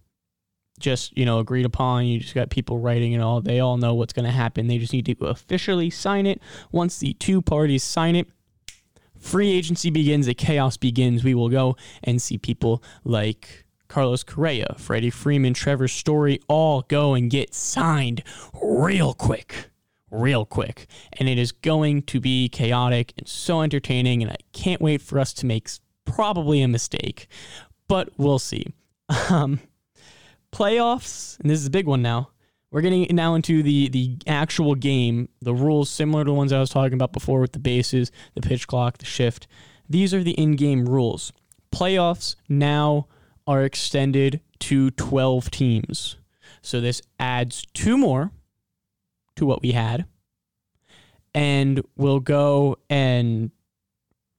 just, 0.78 1.16
you 1.16 1.24
know, 1.24 1.38
agreed 1.38 1.64
upon, 1.64 2.04
you 2.04 2.20
just 2.20 2.34
got 2.34 2.50
people 2.50 2.78
writing 2.78 3.14
and 3.14 3.22
all, 3.22 3.40
they 3.40 3.60
all 3.60 3.78
know 3.78 3.94
what's 3.94 4.12
going 4.12 4.26
to 4.26 4.32
happen. 4.32 4.66
They 4.66 4.78
just 4.78 4.92
need 4.92 5.06
to 5.06 5.26
officially 5.26 5.88
sign 5.88 6.26
it. 6.26 6.42
Once 6.72 6.98
the 6.98 7.14
two 7.14 7.40
parties 7.40 7.82
sign 7.82 8.16
it, 8.16 8.28
free 9.24 9.50
agency 9.50 9.90
begins, 9.90 10.26
the 10.26 10.34
chaos 10.34 10.76
begins. 10.76 11.24
We 11.24 11.34
will 11.34 11.48
go 11.48 11.76
and 12.02 12.20
see 12.20 12.38
people 12.38 12.82
like 13.04 13.64
Carlos 13.88 14.22
Correa, 14.22 14.74
Freddie 14.78 15.10
Freeman, 15.10 15.54
Trevor 15.54 15.88
Story 15.88 16.40
all 16.48 16.82
go 16.82 17.14
and 17.14 17.30
get 17.30 17.54
signed 17.54 18.22
real 18.62 19.14
quick. 19.14 19.70
Real 20.10 20.44
quick. 20.44 20.86
And 21.14 21.28
it 21.28 21.38
is 21.38 21.50
going 21.50 22.02
to 22.02 22.20
be 22.20 22.48
chaotic 22.48 23.14
and 23.18 23.26
so 23.26 23.62
entertaining. 23.62 24.22
And 24.22 24.30
I 24.30 24.36
can't 24.52 24.80
wait 24.80 25.02
for 25.02 25.18
us 25.18 25.32
to 25.34 25.46
make 25.46 25.68
probably 26.04 26.62
a 26.62 26.68
mistake, 26.68 27.26
but 27.88 28.10
we'll 28.16 28.38
see. 28.38 28.66
Um, 29.28 29.60
playoffs, 30.50 31.38
and 31.40 31.50
this 31.50 31.60
is 31.60 31.66
a 31.66 31.70
big 31.70 31.86
one 31.86 32.00
now. 32.00 32.30
We're 32.74 32.80
getting 32.80 33.06
now 33.14 33.36
into 33.36 33.62
the 33.62 33.88
the 33.88 34.16
actual 34.26 34.74
game. 34.74 35.28
The 35.40 35.54
rules 35.54 35.88
similar 35.88 36.24
to 36.24 36.30
the 36.30 36.34
ones 36.34 36.52
I 36.52 36.58
was 36.58 36.70
talking 36.70 36.94
about 36.94 37.12
before 37.12 37.38
with 37.38 37.52
the 37.52 37.60
bases, 37.60 38.10
the 38.34 38.40
pitch 38.40 38.66
clock, 38.66 38.98
the 38.98 39.04
shift. 39.04 39.46
These 39.88 40.12
are 40.12 40.24
the 40.24 40.32
in-game 40.32 40.86
rules. 40.86 41.32
Playoffs 41.70 42.34
now 42.48 43.06
are 43.46 43.62
extended 43.62 44.40
to 44.58 44.90
12 44.90 45.52
teams. 45.52 46.16
So 46.62 46.80
this 46.80 47.00
adds 47.20 47.64
two 47.74 47.96
more 47.96 48.32
to 49.36 49.46
what 49.46 49.62
we 49.62 49.70
had. 49.70 50.06
And 51.32 51.80
we'll 51.96 52.18
go 52.18 52.78
and, 52.90 53.52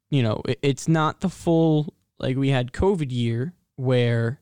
you 0.09 0.21
know, 0.21 0.41
it's 0.61 0.89
not 0.89 1.21
the 1.21 1.29
full, 1.29 1.93
like 2.19 2.35
we 2.35 2.49
had 2.49 2.73
COVID 2.73 3.13
year 3.13 3.53
where, 3.77 4.41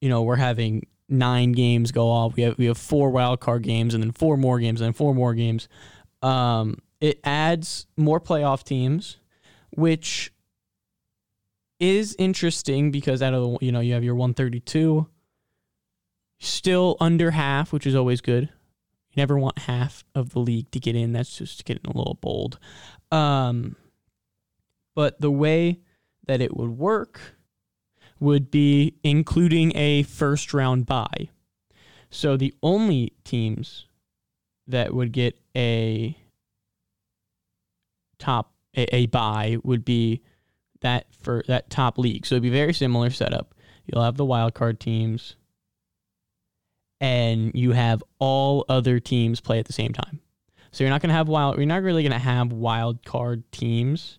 you 0.00 0.08
know, 0.08 0.22
we're 0.22 0.36
having 0.36 0.86
nine 1.08 1.52
games 1.52 1.92
go 1.92 2.08
off. 2.08 2.36
We 2.36 2.42
have 2.42 2.58
we 2.58 2.66
have 2.66 2.78
four 2.78 3.10
wild 3.10 3.40
card 3.40 3.62
games 3.62 3.94
and 3.94 4.02
then 4.02 4.12
four 4.12 4.36
more 4.36 4.58
games 4.58 4.80
and 4.80 4.86
then 4.86 4.92
four 4.92 5.14
more 5.14 5.34
games. 5.34 5.68
Um, 6.22 6.78
it 7.00 7.20
adds 7.24 7.86
more 7.96 8.20
playoff 8.20 8.64
teams, 8.64 9.18
which 9.70 10.32
is 11.80 12.16
interesting 12.18 12.90
because 12.90 13.22
out 13.22 13.34
of 13.34 13.42
the 13.42 13.58
you 13.64 13.72
know 13.72 13.80
you 13.80 13.94
have 13.94 14.04
your 14.04 14.14
132 14.14 15.06
still 16.40 16.96
under 17.00 17.30
half 17.30 17.72
which 17.72 17.86
is 17.86 17.94
always 17.94 18.20
good 18.20 18.44
you 18.44 19.14
never 19.16 19.38
want 19.38 19.58
half 19.60 20.04
of 20.14 20.30
the 20.30 20.40
league 20.40 20.70
to 20.70 20.80
get 20.80 20.96
in 20.96 21.12
that's 21.12 21.38
just 21.38 21.64
getting 21.64 21.84
a 21.86 21.96
little 21.96 22.18
bold 22.20 22.58
um, 23.10 23.76
but 24.94 25.20
the 25.20 25.30
way 25.30 25.80
that 26.26 26.40
it 26.40 26.56
would 26.56 26.70
work 26.70 27.37
would 28.20 28.50
be 28.50 28.94
including 29.02 29.76
a 29.76 30.02
first 30.04 30.52
round 30.52 30.86
bye 30.86 31.28
so 32.10 32.36
the 32.36 32.54
only 32.62 33.12
teams 33.24 33.86
that 34.66 34.94
would 34.94 35.12
get 35.12 35.38
a 35.56 36.16
top 38.18 38.52
a, 38.76 38.94
a 38.94 39.06
bye 39.06 39.56
would 39.62 39.84
be 39.84 40.22
that 40.80 41.06
for 41.20 41.42
that 41.48 41.70
top 41.70 41.98
league. 41.98 42.26
So 42.26 42.34
it'd 42.34 42.42
be 42.42 42.50
very 42.50 42.72
similar 42.72 43.10
setup. 43.10 43.54
You'll 43.86 44.04
have 44.04 44.16
the 44.16 44.24
wild 44.24 44.54
card 44.54 44.80
teams, 44.80 45.36
and 47.00 47.52
you 47.54 47.72
have 47.72 48.02
all 48.18 48.64
other 48.68 49.00
teams 49.00 49.40
play 49.40 49.58
at 49.58 49.66
the 49.66 49.72
same 49.72 49.92
time. 49.92 50.20
So 50.70 50.84
you're 50.84 50.90
not 50.90 51.00
gonna 51.00 51.14
have 51.14 51.28
wild. 51.28 51.56
You're 51.56 51.66
not 51.66 51.82
really 51.82 52.02
gonna 52.02 52.18
have 52.18 52.52
wild 52.52 53.04
card 53.04 53.50
teams. 53.50 54.18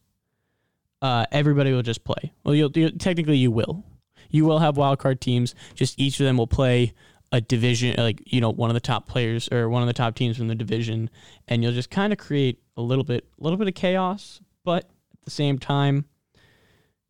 Uh, 1.02 1.26
everybody 1.32 1.72
will 1.72 1.82
just 1.82 2.04
play. 2.04 2.34
Well, 2.44 2.54
you'll, 2.54 2.72
you 2.72 2.90
technically 2.90 3.38
you 3.38 3.52
will. 3.52 3.86
You 4.30 4.46
will 4.46 4.60
have 4.60 4.78
wild 4.78 5.00
card 5.00 5.22
teams. 5.22 5.56
Just 5.76 6.00
each 6.00 6.20
of 6.20 6.26
them 6.26 6.38
will 6.38 6.48
play 6.48 6.94
a 7.32 7.42
division, 7.42 7.96
like 7.98 8.22
you 8.26 8.42
know, 8.42 8.52
one 8.52 8.70
of 8.70 8.74
the 8.74 8.80
top 8.80 9.08
players 9.08 9.50
or 9.52 9.70
one 9.70 9.82
of 9.82 9.88
the 9.88 9.94
top 9.94 10.16
teams 10.16 10.38
from 10.38 10.48
the 10.48 10.56
division, 10.56 11.10
and 11.48 11.64
you'll 11.64 11.74
just 11.74 11.90
kind 11.92 12.12
of 12.12 12.20
create 12.20 12.60
a 12.76 12.82
little 12.82 13.04
bit, 13.04 13.28
a 13.40 13.44
little 13.44 13.58
bit 13.58 13.68
of 13.68 13.76
chaos, 13.76 14.42
but 14.64 14.86
at 14.86 15.22
the 15.24 15.32
same 15.32 15.60
time, 15.60 16.06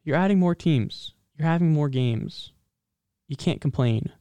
you're 0.04 0.18
adding 0.18 0.40
more 0.40 0.56
teams. 0.56 1.14
You're 1.38 1.48
having 1.48 1.72
more 1.72 1.90
games. 1.90 2.52
You 3.28 3.38
can't 3.38 3.62
complain. 3.62 4.12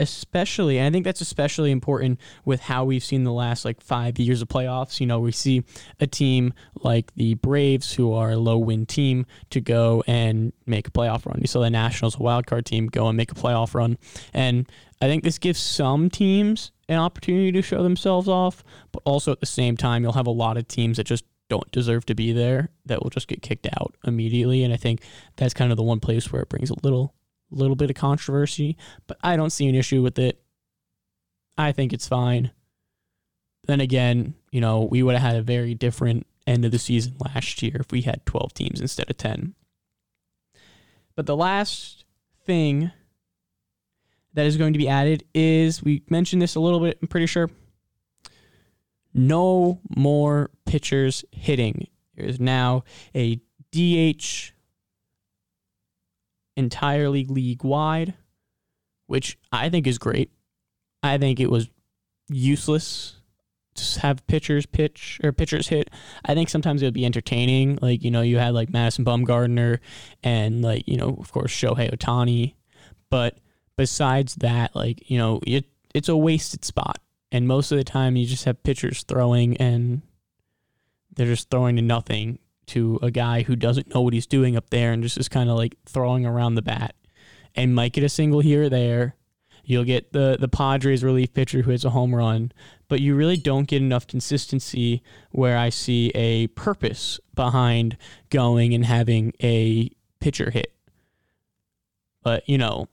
Especially, 0.00 0.78
and 0.78 0.86
I 0.86 0.90
think 0.90 1.04
that's 1.04 1.20
especially 1.20 1.70
important 1.70 2.18
with 2.44 2.60
how 2.60 2.84
we've 2.84 3.04
seen 3.04 3.22
the 3.22 3.32
last 3.32 3.64
like 3.64 3.80
five 3.80 4.18
years 4.18 4.42
of 4.42 4.48
playoffs. 4.48 4.98
You 4.98 5.06
know, 5.06 5.20
we 5.20 5.30
see 5.30 5.62
a 6.00 6.06
team 6.06 6.52
like 6.82 7.14
the 7.14 7.34
Braves, 7.34 7.92
who 7.94 8.12
are 8.12 8.32
a 8.32 8.36
low 8.36 8.58
win 8.58 8.86
team, 8.86 9.24
to 9.50 9.60
go 9.60 10.02
and 10.08 10.52
make 10.66 10.88
a 10.88 10.90
playoff 10.90 11.26
run. 11.26 11.38
You 11.40 11.46
saw 11.46 11.60
the 11.60 11.70
Nationals, 11.70 12.18
a 12.18 12.22
wild 12.22 12.46
card 12.46 12.66
team, 12.66 12.88
go 12.88 13.06
and 13.06 13.16
make 13.16 13.30
a 13.30 13.36
playoff 13.36 13.72
run. 13.74 13.96
And 14.32 14.68
I 15.00 15.06
think 15.06 15.22
this 15.22 15.38
gives 15.38 15.60
some 15.60 16.10
teams 16.10 16.72
an 16.88 16.98
opportunity 16.98 17.52
to 17.52 17.62
show 17.62 17.82
themselves 17.82 18.28
off, 18.28 18.64
but 18.90 19.02
also 19.04 19.30
at 19.30 19.40
the 19.40 19.46
same 19.46 19.76
time, 19.76 20.02
you'll 20.02 20.12
have 20.12 20.26
a 20.26 20.30
lot 20.30 20.56
of 20.56 20.66
teams 20.66 20.96
that 20.96 21.04
just 21.04 21.24
don't 21.48 21.70
deserve 21.70 22.04
to 22.06 22.14
be 22.14 22.32
there 22.32 22.70
that 22.86 23.02
will 23.02 23.10
just 23.10 23.28
get 23.28 23.42
kicked 23.42 23.68
out 23.78 23.94
immediately. 24.04 24.64
And 24.64 24.72
I 24.72 24.76
think 24.76 25.02
that's 25.36 25.54
kind 25.54 25.70
of 25.70 25.76
the 25.76 25.82
one 25.82 26.00
place 26.00 26.32
where 26.32 26.42
it 26.42 26.48
brings 26.48 26.70
a 26.70 26.76
little 26.82 27.14
little 27.50 27.76
bit 27.76 27.90
of 27.90 27.96
controversy, 27.96 28.76
but 29.06 29.18
I 29.22 29.36
don't 29.36 29.50
see 29.50 29.68
an 29.68 29.74
issue 29.74 30.02
with 30.02 30.18
it. 30.18 30.42
I 31.56 31.72
think 31.72 31.92
it's 31.92 32.08
fine. 32.08 32.50
Then 33.66 33.80
again, 33.80 34.34
you 34.50 34.60
know, 34.60 34.82
we 34.82 35.02
would 35.02 35.14
have 35.14 35.22
had 35.22 35.36
a 35.36 35.42
very 35.42 35.74
different 35.74 36.26
end 36.46 36.64
of 36.64 36.72
the 36.72 36.78
season 36.78 37.14
last 37.24 37.62
year 37.62 37.76
if 37.80 37.90
we 37.92 38.02
had 38.02 38.26
12 38.26 38.52
teams 38.54 38.80
instead 38.80 39.10
of 39.10 39.16
10. 39.16 39.54
But 41.16 41.26
the 41.26 41.36
last 41.36 42.04
thing 42.44 42.90
that 44.34 44.46
is 44.46 44.56
going 44.56 44.72
to 44.72 44.78
be 44.78 44.88
added 44.88 45.24
is 45.32 45.82
we 45.82 46.02
mentioned 46.10 46.42
this 46.42 46.56
a 46.56 46.60
little 46.60 46.80
bit, 46.80 46.98
I'm 47.00 47.08
pretty 47.08 47.26
sure. 47.26 47.50
No 49.14 49.80
more 49.96 50.50
pitchers 50.66 51.24
hitting. 51.30 51.86
There 52.16 52.26
is 52.26 52.40
now 52.40 52.82
a 53.14 53.40
DH 53.70 54.53
entirely 56.56 57.24
league 57.24 57.64
wide, 57.64 58.14
which 59.06 59.38
I 59.52 59.68
think 59.68 59.86
is 59.86 59.98
great. 59.98 60.30
I 61.02 61.18
think 61.18 61.40
it 61.40 61.50
was 61.50 61.68
useless 62.28 63.16
to 63.74 64.00
have 64.00 64.26
pitchers 64.26 64.66
pitch 64.66 65.20
or 65.22 65.32
pitchers 65.32 65.68
hit. 65.68 65.90
I 66.24 66.34
think 66.34 66.48
sometimes 66.48 66.82
it 66.82 66.86
would 66.86 66.94
be 66.94 67.04
entertaining. 67.04 67.78
Like, 67.82 68.04
you 68.04 68.10
know, 68.10 68.22
you 68.22 68.38
had 68.38 68.54
like 68.54 68.72
Madison 68.72 69.04
Bumgarner 69.04 69.80
and 70.22 70.62
like, 70.62 70.86
you 70.86 70.96
know, 70.96 71.16
of 71.20 71.32
course, 71.32 71.52
Shohei 71.52 71.92
Ohtani. 71.94 72.54
But 73.10 73.38
besides 73.76 74.36
that, 74.36 74.74
like, 74.74 75.10
you 75.10 75.18
know, 75.18 75.40
it, 75.46 75.66
it's 75.94 76.08
a 76.08 76.16
wasted 76.16 76.64
spot. 76.64 77.00
And 77.32 77.48
most 77.48 77.72
of 77.72 77.78
the 77.78 77.84
time 77.84 78.16
you 78.16 78.26
just 78.26 78.44
have 78.44 78.62
pitchers 78.62 79.02
throwing 79.02 79.56
and 79.56 80.02
they're 81.14 81.26
just 81.26 81.50
throwing 81.50 81.76
to 81.76 81.82
nothing 81.82 82.38
to 82.68 82.98
a 83.02 83.10
guy 83.10 83.42
who 83.42 83.56
doesn't 83.56 83.94
know 83.94 84.00
what 84.00 84.14
he's 84.14 84.26
doing 84.26 84.56
up 84.56 84.70
there 84.70 84.92
and 84.92 85.02
just 85.02 85.18
is 85.18 85.28
kind 85.28 85.50
of 85.50 85.56
like 85.56 85.76
throwing 85.86 86.26
around 86.26 86.54
the 86.54 86.62
bat 86.62 86.94
and 87.54 87.74
might 87.74 87.92
get 87.92 88.04
a 88.04 88.08
single 88.08 88.40
here 88.40 88.64
or 88.64 88.68
there. 88.68 89.16
You'll 89.66 89.84
get 89.84 90.12
the 90.12 90.36
the 90.38 90.48
Padres 90.48 91.02
relief 91.02 91.32
pitcher 91.32 91.62
who 91.62 91.70
hits 91.70 91.84
a 91.84 91.90
home 91.90 92.14
run, 92.14 92.52
but 92.88 93.00
you 93.00 93.14
really 93.14 93.38
don't 93.38 93.66
get 93.66 93.80
enough 93.80 94.06
consistency 94.06 95.02
where 95.30 95.56
I 95.56 95.70
see 95.70 96.10
a 96.14 96.48
purpose 96.48 97.18
behind 97.34 97.96
going 98.28 98.74
and 98.74 98.84
having 98.84 99.32
a 99.42 99.90
pitcher 100.20 100.50
hit. 100.50 100.74
But, 102.22 102.46
you 102.48 102.58
know, 102.58 102.88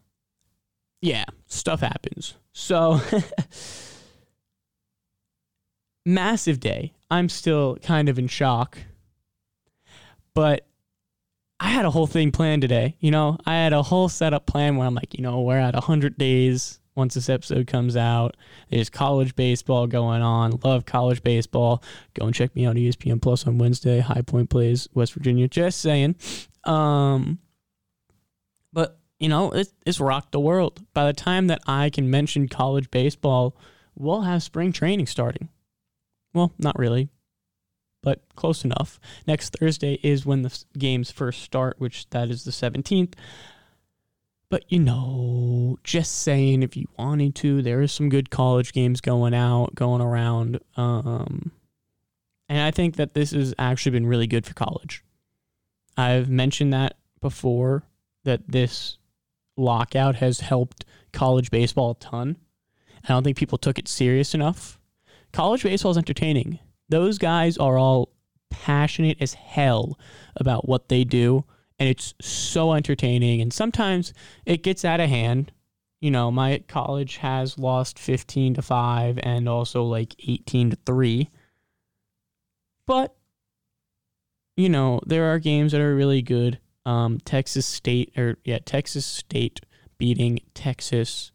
yeah, 1.01 1.25
stuff 1.47 1.79
happens. 1.79 2.36
So 2.53 2.99
massive 6.05 6.60
day. 6.60 6.93
I'm 7.10 7.29
still 7.29 7.77
kind 7.77 8.10
of 8.10 8.19
in 8.19 8.27
shock. 8.27 8.77
But 10.34 10.65
I 11.60 11.70
had 11.70 11.86
a 11.86 11.91
whole 11.91 12.08
thing 12.08 12.32
planned 12.32 12.62
today. 12.62 12.96
You 13.00 13.12
know, 13.12 13.38
I 13.46 13.54
had 13.54 13.74
a 13.74 13.84
whole 13.84 14.10
setup 14.10 14.46
plan 14.46 14.78
where 14.78 14.88
I'm 14.88 14.96
like, 14.96 15.13
you 15.13 15.22
know, 15.22 15.41
we're 15.41 15.60
at 15.60 15.74
100 15.74 16.17
days 16.17 16.80
once 16.96 17.13
this 17.13 17.30
episode 17.30 17.67
comes 17.67 17.96
out. 17.96 18.36
There's 18.70 18.89
college 18.89 19.36
baseball 19.36 19.88
going 19.88 20.22
on. 20.22 20.60
Love 20.63 20.86
college 20.86 21.24
baseball. 21.24 21.84
Go 22.13 22.26
and 22.26 22.36
check 22.36 22.56
me 22.56 22.65
out 22.65 22.76
ESPN 22.76 23.22
Plus 23.22 23.46
on 23.48 23.58
Wednesday. 23.58 24.00
High 24.00 24.22
Point 24.22 24.50
plays 24.50 24.88
West 24.94 25.13
Virginia. 25.13 25.48
Just 25.48 25.82
saying. 25.82 26.15
Um, 26.63 27.39
but 28.74 28.98
you 29.20 29.30
know, 29.30 29.52
it, 29.52 29.72
it's 29.86 30.00
rocked 30.00 30.32
the 30.32 30.39
world. 30.39 30.82
By 30.94 31.06
the 31.06 31.13
time 31.13 31.48
that 31.48 31.62
I 31.67 31.89
can 31.91 32.10
mention 32.10 32.48
college 32.48 32.89
baseball, 32.89 33.56
we'll 33.96 34.22
have 34.22 34.41
spring 34.41 34.72
training 34.72 35.06
starting. 35.06 35.50
Well, 36.34 36.54
not 36.58 36.80
really, 36.80 37.10
but 38.02 38.22
close 38.36 38.64
enough. 38.64 39.00
Next 39.28 39.56
Thursday 39.58 40.00
is 40.04 40.26
when 40.26 40.42
the 40.42 40.64
games 40.78 41.12
first 41.12 41.42
start, 41.42 41.76
which 41.80 42.10
that 42.10 42.30
is 42.30 42.44
the 42.44 42.52
17th. 42.52 43.14
But 44.50 44.66
you 44.68 44.80
know, 44.80 45.80
just 45.84 46.12
saying, 46.24 46.62
if 46.62 46.76
you 46.76 46.88
wanted 46.98 47.36
to, 47.36 47.62
there 47.62 47.82
is 47.82 47.92
some 47.92 48.10
good 48.10 48.30
college 48.30 48.74
games 48.74 49.00
going 49.00 49.34
out, 49.34 49.76
going 49.76 50.02
around. 50.02 50.60
Um, 50.76 51.52
and 52.50 52.60
I 52.60 52.72
think 52.72 52.98
that 52.98 53.14
this 53.14 53.32
has 53.32 53.54
actually 53.58 53.94
been 53.94 54.08
really 54.08 54.28
good 54.28 54.46
for 54.46 54.54
college. 54.54 55.06
I've 55.96 56.30
mentioned 56.30 56.74
that 56.74 56.98
before 57.22 57.84
that 58.26 58.42
this 58.52 58.98
lockout 59.56 60.16
has 60.16 60.42
helped 60.42 60.84
college 61.14 61.50
baseball 61.50 61.92
a 61.92 61.96
ton. 61.96 62.36
I 63.06 63.08
don't 63.08 63.24
think 63.24 63.38
people 63.38 63.58
took 63.58 63.80
it 63.80 63.88
serious 63.88 64.34
enough. 64.34 64.80
College 65.32 65.64
baseball 65.64 65.92
is 65.92 65.98
entertaining. 65.98 66.60
Those 66.91 67.17
guys 67.17 67.58
are 67.58 67.77
all 67.77 68.10
passionate 68.49 69.17
as 69.21 69.34
hell 69.34 69.97
about 70.36 70.67
what 70.67 70.89
they 70.89 71.06
do, 71.06 71.45
and 71.80 71.88
it's 71.88 72.13
so 72.21 72.73
entertaining. 72.73 73.41
And 73.41 73.51
sometimes 73.51 74.13
it 74.45 74.62
gets 74.62 74.84
out 74.84 74.99
of 74.99 75.10
hand. 75.10 75.54
You 76.01 76.12
know, 76.12 76.32
my 76.32 76.62
college 76.67 77.17
has 77.17 77.58
lost 77.58 77.97
15 77.97 78.56
to 78.56 78.62
5 78.62 79.19
and 79.23 79.47
also 79.47 79.84
like 79.84 80.15
18 80.27 80.71
to 80.71 80.77
3. 80.86 81.30
But, 82.86 83.15
you 84.58 84.67
know, 84.67 84.99
there 85.06 85.32
are 85.32 85.39
games 85.39 85.71
that 85.71 85.82
are 85.82 85.95
really 85.95 86.21
good. 86.21 86.60
Um, 86.86 87.19
Texas 87.23 87.65
State, 87.65 88.12
or 88.17 88.38
yeah, 88.43 88.60
Texas 88.65 89.06
State 89.06 89.62
beating 89.97 90.39
Texas 90.54 91.32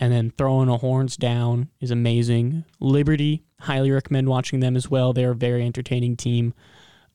and 0.00 0.12
then 0.12 0.32
throwing 0.36 0.68
a 0.68 0.78
horns 0.78 1.16
down 1.16 1.68
is 1.80 1.90
amazing. 1.90 2.64
Liberty, 2.80 3.43
highly 3.60 3.90
recommend 3.90 4.28
watching 4.28 4.60
them 4.60 4.76
as 4.76 4.90
well. 4.90 5.12
They're 5.12 5.32
a 5.32 5.36
very 5.36 5.64
entertaining 5.64 6.16
team. 6.16 6.54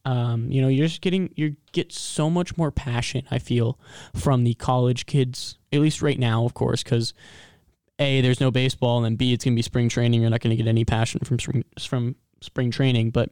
Um, 0.06 0.50
you 0.50 0.62
know, 0.62 0.68
you're 0.68 0.88
just 0.88 1.02
getting 1.02 1.32
you 1.36 1.56
get 1.72 1.92
so 1.92 2.30
much 2.30 2.58
more 2.58 2.72
passion. 2.72 3.26
I 3.30 3.40
feel 3.40 3.78
from 4.16 4.44
the 4.44 4.54
college 4.56 5.06
kids, 5.06 5.58
at 5.72 5.82
least 5.82 6.02
right 6.02 6.18
now, 6.18 6.46
of 6.46 6.54
course, 6.54 6.84
because 6.84 7.14
a 8.00 8.22
there's 8.22 8.40
no 8.40 8.50
baseball, 8.50 8.98
and 8.98 9.06
then 9.06 9.16
b 9.16 9.34
it's 9.34 9.44
gonna 9.44 9.56
be 9.56 9.62
spring 9.62 9.90
training. 9.90 10.22
You're 10.22 10.30
not 10.30 10.40
gonna 10.40 10.56
get 10.56 10.68
any 10.68 10.86
passion 10.86 11.20
from 11.22 11.38
spring 11.40 11.66
from 11.80 12.16
spring 12.42 12.72
training, 12.72 13.12
but 13.12 13.30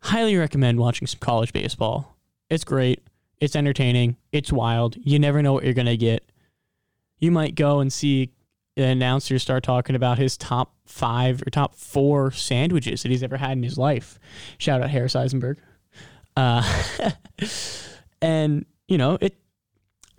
highly 0.00 0.36
recommend 0.36 0.78
watching 0.78 1.06
some 1.06 1.20
college 1.20 1.52
baseball. 1.52 2.16
It's 2.50 2.64
great. 2.64 3.02
It's 3.40 3.56
entertaining. 3.56 4.16
It's 4.32 4.52
wild. 4.52 4.96
You 5.00 5.18
never 5.18 5.42
know 5.42 5.54
what 5.54 5.64
you're 5.64 5.74
gonna 5.74 5.96
get. 5.96 6.24
You 7.18 7.30
might 7.30 7.54
go 7.54 7.80
and 7.80 7.90
see 7.90 8.30
the 8.76 8.84
announcer 8.84 9.38
start 9.38 9.64
talking 9.64 9.96
about 9.96 10.18
his 10.18 10.36
top 10.36 10.74
five 10.84 11.42
or 11.42 11.50
top 11.50 11.74
four 11.74 12.30
sandwiches 12.30 13.02
that 13.02 13.10
he's 13.10 13.22
ever 13.22 13.38
had 13.38 13.52
in 13.52 13.62
his 13.62 13.78
life. 13.78 14.18
Shout 14.58 14.82
out 14.82 14.90
Harris 14.90 15.16
Eisenberg. 15.16 15.58
Uh, 16.36 16.62
and 18.22 18.66
you 18.86 18.98
know, 18.98 19.18
it. 19.20 19.36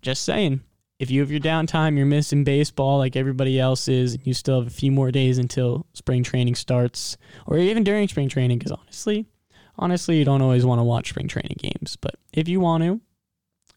Just 0.01 0.23
saying, 0.23 0.61
if 0.99 1.11
you 1.11 1.21
have 1.21 1.31
your 1.31 1.39
downtime, 1.39 1.97
you're 1.97 2.05
missing 2.05 2.43
baseball 2.43 2.97
like 2.97 3.15
everybody 3.15 3.59
else 3.59 3.87
is, 3.87 4.13
and 4.13 4.25
you 4.25 4.33
still 4.33 4.59
have 4.59 4.67
a 4.67 4.75
few 4.75 4.91
more 4.91 5.11
days 5.11 5.37
until 5.37 5.85
spring 5.93 6.23
training 6.23 6.55
starts, 6.55 7.17
or 7.45 7.57
even 7.57 7.83
during 7.83 8.07
spring 8.07 8.29
training. 8.29 8.57
Because 8.57 8.71
honestly, 8.71 9.25
honestly, 9.77 10.17
you 10.17 10.25
don't 10.25 10.41
always 10.41 10.65
want 10.65 10.79
to 10.79 10.83
watch 10.83 11.09
spring 11.09 11.27
training 11.27 11.57
games, 11.59 11.95
but 11.95 12.15
if 12.33 12.47
you 12.47 12.59
want 12.59 12.83
to, 12.83 13.01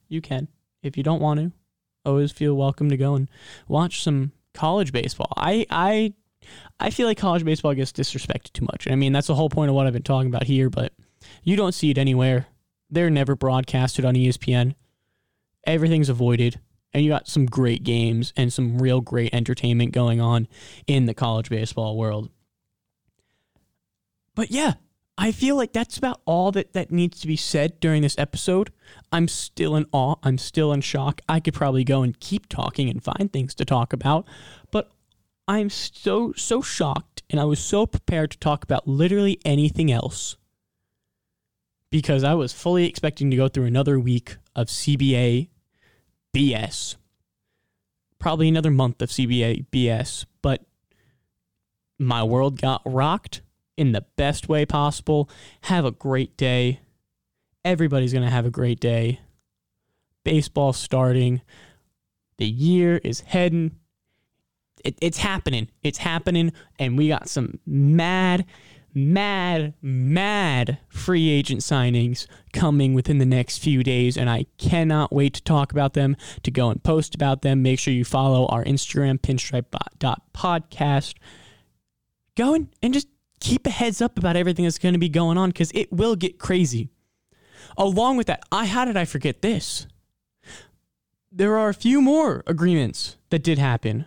you 0.08 0.20
can. 0.20 0.48
If 0.82 0.96
you 0.96 1.02
don't 1.02 1.20
want 1.20 1.40
to, 1.40 1.52
always 2.06 2.32
feel 2.32 2.54
welcome 2.54 2.88
to 2.88 2.96
go 2.96 3.14
and 3.14 3.28
watch 3.68 4.02
some 4.02 4.32
college 4.54 4.92
baseball. 4.92 5.32
I 5.36 5.66
I 5.70 6.14
I 6.78 6.90
feel 6.90 7.06
like 7.06 7.18
college 7.18 7.44
baseball 7.44 7.74
gets 7.74 7.92
disrespected 7.92 8.52
too 8.52 8.64
much. 8.64 8.88
I 8.90 8.94
mean, 8.94 9.12
that's 9.12 9.26
the 9.26 9.34
whole 9.34 9.50
point 9.50 9.68
of 9.68 9.74
what 9.74 9.86
I've 9.86 9.92
been 9.92 10.02
talking 10.02 10.28
about 10.28 10.44
here, 10.44 10.70
but 10.70 10.92
you 11.42 11.56
don't 11.56 11.74
see 11.74 11.90
it 11.90 11.98
anywhere. 11.98 12.46
They're 12.90 13.10
never 13.10 13.36
broadcasted 13.36 14.04
on 14.04 14.14
ESPN. 14.14 14.74
Everything's 15.66 16.08
avoided. 16.08 16.60
And 16.92 17.04
you 17.04 17.10
got 17.10 17.28
some 17.28 17.46
great 17.46 17.84
games 17.84 18.32
and 18.36 18.52
some 18.52 18.78
real 18.78 19.00
great 19.00 19.32
entertainment 19.32 19.92
going 19.92 20.20
on 20.20 20.48
in 20.88 21.06
the 21.06 21.14
college 21.14 21.48
baseball 21.48 21.96
world. 21.96 22.30
But 24.34 24.50
yeah, 24.50 24.74
I 25.18 25.32
feel 25.32 25.54
like 25.56 25.72
that's 25.72 25.98
about 25.98 26.22
all 26.24 26.50
that, 26.52 26.72
that 26.72 26.90
needs 26.90 27.20
to 27.20 27.26
be 27.26 27.36
said 27.36 27.78
during 27.78 28.02
this 28.02 28.16
episode. 28.16 28.72
I'm 29.12 29.28
still 29.28 29.76
in 29.76 29.86
awe. 29.92 30.16
I'm 30.22 30.38
still 30.38 30.72
in 30.72 30.80
shock. 30.80 31.20
I 31.28 31.40
could 31.40 31.54
probably 31.54 31.84
go 31.84 32.02
and 32.02 32.18
keep 32.18 32.48
talking 32.48 32.88
and 32.88 33.02
find 33.02 33.30
things 33.30 33.54
to 33.56 33.64
talk 33.64 33.92
about, 33.92 34.26
but 34.70 34.90
I'm 35.46 35.68
so, 35.68 36.32
so 36.36 36.62
shocked 36.62 37.22
and 37.28 37.40
I 37.40 37.44
was 37.44 37.60
so 37.60 37.86
prepared 37.86 38.30
to 38.30 38.38
talk 38.38 38.64
about 38.64 38.88
literally 38.88 39.38
anything 39.44 39.92
else 39.92 40.36
because 41.90 42.24
I 42.24 42.34
was 42.34 42.52
fully 42.52 42.86
expecting 42.86 43.30
to 43.30 43.36
go 43.36 43.48
through 43.48 43.66
another 43.66 43.98
week 43.98 44.36
of 44.54 44.68
CBA 44.68 45.48
BS. 46.34 46.96
Probably 48.18 48.48
another 48.48 48.70
month 48.70 49.02
of 49.02 49.10
CBA 49.10 49.66
BS, 49.72 50.24
but 50.42 50.64
my 51.98 52.22
world 52.22 52.60
got 52.60 52.82
rocked 52.84 53.42
in 53.80 53.92
the 53.92 54.04
best 54.16 54.46
way 54.46 54.66
possible. 54.66 55.30
Have 55.62 55.86
a 55.86 55.90
great 55.90 56.36
day. 56.36 56.80
Everybody's 57.64 58.12
going 58.12 58.26
to 58.26 58.30
have 58.30 58.44
a 58.44 58.50
great 58.50 58.78
day. 58.78 59.20
Baseball 60.22 60.74
starting. 60.74 61.40
The 62.36 62.46
year 62.46 63.00
is 63.02 63.20
heading. 63.20 63.76
It, 64.84 64.98
it's 65.00 65.16
happening. 65.16 65.70
It's 65.82 65.96
happening. 65.96 66.52
And 66.78 66.98
we 66.98 67.08
got 67.08 67.30
some 67.30 67.58
mad, 67.64 68.44
mad, 68.92 69.72
mad 69.80 70.76
free 70.90 71.30
agent 71.30 71.62
signings 71.62 72.26
coming 72.52 72.92
within 72.92 73.16
the 73.16 73.24
next 73.24 73.60
few 73.60 73.82
days. 73.82 74.18
And 74.18 74.28
I 74.28 74.44
cannot 74.58 75.10
wait 75.10 75.32
to 75.34 75.42
talk 75.42 75.72
about 75.72 75.94
them, 75.94 76.18
to 76.42 76.50
go 76.50 76.68
and 76.68 76.82
post 76.82 77.14
about 77.14 77.40
them. 77.40 77.62
Make 77.62 77.78
sure 77.78 77.94
you 77.94 78.04
follow 78.04 78.44
our 78.48 78.62
Instagram, 78.62 79.20
pinstripe.podcast. 79.20 81.14
Go 82.36 82.54
and 82.82 82.92
just 82.92 83.08
keep 83.40 83.66
a 83.66 83.70
heads 83.70 84.00
up 84.00 84.18
about 84.18 84.36
everything 84.36 84.64
that's 84.64 84.78
going 84.78 84.92
to 84.92 84.98
be 84.98 85.08
going 85.08 85.38
on 85.38 85.50
because 85.50 85.70
it 85.72 85.92
will 85.92 86.14
get 86.16 86.38
crazy. 86.38 86.90
Along 87.76 88.16
with 88.16 88.26
that, 88.26 88.42
I 88.52 88.66
how 88.66 88.84
did 88.84 88.96
I 88.96 89.04
forget 89.04 89.42
this? 89.42 89.86
There 91.32 91.56
are 91.58 91.68
a 91.68 91.74
few 91.74 92.00
more 92.00 92.42
agreements 92.46 93.16
that 93.30 93.42
did 93.42 93.58
happen 93.58 94.06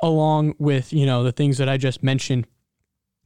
along 0.00 0.54
with, 0.58 0.92
you 0.92 1.06
know, 1.06 1.22
the 1.22 1.32
things 1.32 1.58
that 1.58 1.68
I 1.68 1.76
just 1.76 2.02
mentioned. 2.02 2.46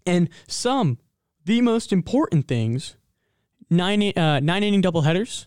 And 0.06 0.28
some, 0.46 0.98
the 1.44 1.60
most 1.60 1.92
important 1.92 2.48
things, 2.48 2.96
nine, 3.70 4.12
uh, 4.16 4.40
nine 4.40 4.62
inning 4.62 4.82
doubleheaders, 4.82 5.46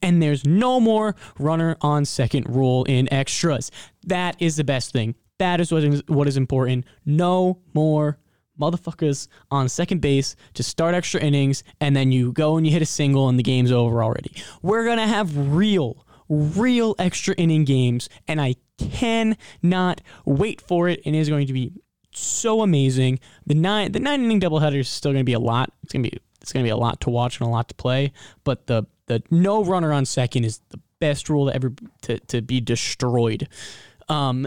and 0.00 0.22
there's 0.22 0.44
no 0.44 0.80
more 0.80 1.14
runner 1.38 1.76
on 1.80 2.04
second 2.04 2.48
rule 2.48 2.84
in 2.84 3.12
extras. 3.12 3.70
That 4.04 4.40
is 4.40 4.56
the 4.56 4.64
best 4.64 4.92
thing. 4.92 5.14
That 5.38 5.60
is 5.60 5.72
what 5.72 5.84
is, 5.84 6.02
what 6.06 6.28
is 6.28 6.36
important. 6.36 6.84
No 7.04 7.60
more 7.74 8.18
motherfuckers 8.62 9.28
on 9.50 9.68
second 9.68 10.00
base 10.00 10.36
to 10.54 10.62
start 10.62 10.94
extra 10.94 11.20
innings, 11.20 11.64
and 11.80 11.96
then 11.96 12.12
you 12.12 12.32
go 12.32 12.56
and 12.56 12.66
you 12.66 12.72
hit 12.72 12.82
a 12.82 12.86
single 12.86 13.28
and 13.28 13.38
the 13.38 13.42
game's 13.42 13.72
over 13.72 14.02
already. 14.02 14.32
We're 14.62 14.84
gonna 14.84 15.06
have 15.06 15.36
real, 15.36 16.06
real 16.28 16.94
extra 16.98 17.34
inning 17.34 17.64
games, 17.64 18.08
and 18.28 18.40
I 18.40 18.54
cannot 18.78 20.00
wait 20.24 20.60
for 20.60 20.88
it. 20.88 21.00
And 21.04 21.16
it 21.16 21.18
is 21.18 21.28
going 21.28 21.46
to 21.48 21.52
be 21.52 21.72
so 22.12 22.62
amazing. 22.62 23.18
The 23.46 23.54
nine 23.54 23.92
the 23.92 24.00
nine 24.00 24.24
inning 24.24 24.40
doubleheader 24.40 24.78
is 24.78 24.88
still 24.88 25.12
gonna 25.12 25.24
be 25.24 25.32
a 25.32 25.40
lot. 25.40 25.72
It's 25.82 25.92
gonna 25.92 26.04
be 26.08 26.18
it's 26.40 26.52
gonna 26.52 26.64
be 26.64 26.70
a 26.70 26.76
lot 26.76 27.00
to 27.02 27.10
watch 27.10 27.40
and 27.40 27.48
a 27.48 27.50
lot 27.50 27.68
to 27.68 27.74
play. 27.74 28.12
But 28.44 28.66
the 28.66 28.84
the 29.06 29.22
no 29.30 29.64
runner 29.64 29.92
on 29.92 30.04
second 30.04 30.44
is 30.44 30.60
the 30.70 30.80
best 31.00 31.28
rule 31.28 31.46
to 31.46 31.54
ever 31.54 31.72
to, 32.02 32.18
to 32.20 32.42
be 32.42 32.60
destroyed. 32.60 33.48
Um, 34.08 34.46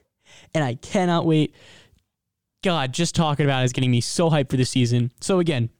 and 0.54 0.64
I 0.64 0.74
cannot 0.74 1.26
wait 1.26 1.54
God, 2.62 2.92
just 2.92 3.14
talking 3.14 3.44
about 3.44 3.62
it 3.62 3.64
is 3.66 3.72
getting 3.72 3.90
me 3.90 4.00
so 4.00 4.30
hyped 4.30 4.50
for 4.50 4.56
the 4.56 4.64
season. 4.64 5.12
So 5.20 5.40
again, 5.40 5.70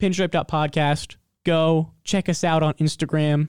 pinstripe.podcast. 0.00 1.16
Go 1.44 1.92
check 2.04 2.28
us 2.28 2.44
out 2.44 2.62
on 2.62 2.74
Instagram. 2.74 3.48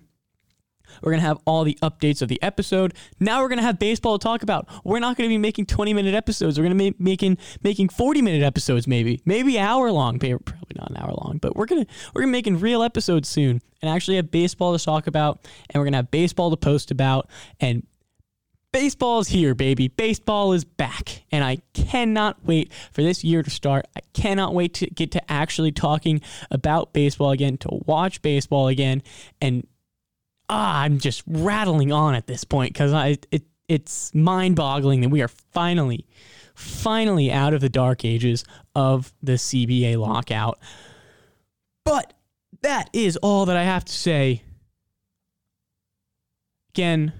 We're 1.01 1.11
going 1.11 1.21
to 1.21 1.27
have 1.27 1.39
all 1.45 1.65
the 1.65 1.77
updates 1.81 2.21
of 2.21 2.29
the 2.29 2.41
episode. 2.41 2.93
Now 3.19 3.41
we're 3.41 3.49
going 3.49 3.59
to 3.59 3.63
have 3.63 3.77
baseball 3.77 4.17
to 4.17 4.23
talk 4.23 4.41
about. 4.41 4.69
We're 4.85 4.99
not 4.99 5.17
going 5.17 5.29
to 5.29 5.33
be 5.33 5.37
making 5.37 5.65
20 5.65 5.93
minute 5.93 6.15
episodes. 6.15 6.57
We're 6.57 6.65
going 6.65 6.77
to 6.77 6.91
be 6.91 6.95
making 6.97 7.37
making 7.61 7.89
40 7.89 8.21
minute 8.21 8.43
episodes 8.43 8.87
maybe. 8.87 9.21
Maybe 9.25 9.59
hour 9.59 9.91
long. 9.91 10.17
Probably 10.19 10.75
not 10.75 10.89
an 10.89 10.97
hour 10.97 11.13
long, 11.13 11.39
but 11.41 11.55
we're 11.57 11.65
going 11.65 11.85
to 11.85 11.91
we're 12.13 12.21
going 12.21 12.31
to 12.31 12.37
making 12.37 12.59
real 12.59 12.83
episodes 12.83 13.27
soon 13.27 13.61
and 13.81 13.91
actually 13.91 14.15
have 14.15 14.31
baseball 14.31 14.77
to 14.77 14.83
talk 14.83 15.07
about 15.07 15.45
and 15.69 15.79
we're 15.79 15.85
going 15.85 15.93
to 15.93 15.97
have 15.97 16.11
baseball 16.11 16.49
to 16.51 16.57
post 16.57 16.91
about 16.91 17.29
and 17.59 17.85
Baseball 18.73 19.19
is 19.19 19.29
here, 19.29 19.55
baby. 19.55 19.87
Baseball 19.87 20.53
is 20.53 20.63
back. 20.65 21.23
And 21.31 21.43
I 21.43 21.57
cannot 21.73 22.43
wait 22.45 22.71
for 22.91 23.01
this 23.01 23.23
year 23.23 23.41
to 23.41 23.49
start. 23.49 23.87
I 23.95 24.01
cannot 24.13 24.53
wait 24.53 24.73
to 24.75 24.87
get 24.87 25.11
to 25.11 25.31
actually 25.31 25.71
talking 25.71 26.21
about 26.51 26.93
baseball 26.93 27.31
again, 27.31 27.57
to 27.59 27.69
watch 27.85 28.21
baseball 28.21 28.67
again. 28.67 29.03
And 29.41 29.65
ah, 30.49 30.81
I'm 30.81 30.99
just 30.99 31.23
rattling 31.25 31.91
on 31.91 32.15
at 32.15 32.27
this 32.27 32.43
point 32.43 32.73
because 32.73 32.93
I 32.93 33.17
it 33.31 33.43
it's 33.67 34.13
mind 34.15 34.55
boggling 34.55 35.01
that 35.01 35.09
we 35.09 35.21
are 35.21 35.27
finally, 35.27 36.05
finally 36.55 37.31
out 37.31 37.53
of 37.53 37.61
the 37.61 37.69
dark 37.69 38.05
ages 38.05 38.45
of 38.75 39.13
the 39.21 39.33
CBA 39.33 39.97
lockout. 39.97 40.59
But 41.83 42.13
that 42.61 42.89
is 42.93 43.17
all 43.17 43.45
that 43.45 43.57
I 43.57 43.63
have 43.63 43.85
to 43.85 43.93
say. 43.93 44.43
Again, 46.69 47.11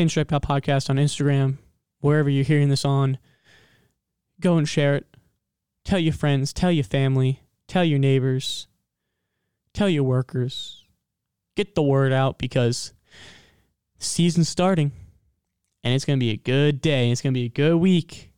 Pinstripe 0.00 0.40
Podcast 0.40 0.88
on 0.88 0.96
Instagram, 0.96 1.58
wherever 2.00 2.30
you're 2.30 2.42
hearing 2.42 2.70
this 2.70 2.86
on. 2.86 3.18
Go 4.40 4.56
and 4.56 4.66
share 4.66 4.96
it. 4.96 5.06
Tell 5.84 5.98
your 5.98 6.14
friends, 6.14 6.54
tell 6.54 6.72
your 6.72 6.84
family, 6.84 7.42
tell 7.68 7.84
your 7.84 7.98
neighbors, 7.98 8.66
tell 9.74 9.90
your 9.90 10.04
workers. 10.04 10.84
Get 11.54 11.74
the 11.74 11.82
word 11.82 12.14
out 12.14 12.38
because 12.38 12.94
season's 13.98 14.48
starting 14.48 14.92
and 15.84 15.92
it's 15.92 16.06
going 16.06 16.18
to 16.18 16.24
be 16.24 16.30
a 16.30 16.38
good 16.38 16.80
day. 16.80 17.10
It's 17.10 17.20
going 17.20 17.34
to 17.34 17.38
be 17.38 17.44
a 17.44 17.50
good 17.50 17.76
week. 17.76 18.32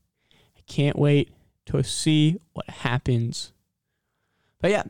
I 0.59 0.62
can't 0.66 0.98
wait 0.98 1.33
to 1.66 1.85
see 1.85 2.40
what 2.55 2.68
happens. 2.68 3.53
But 4.61 4.72
yeah, 4.72 4.83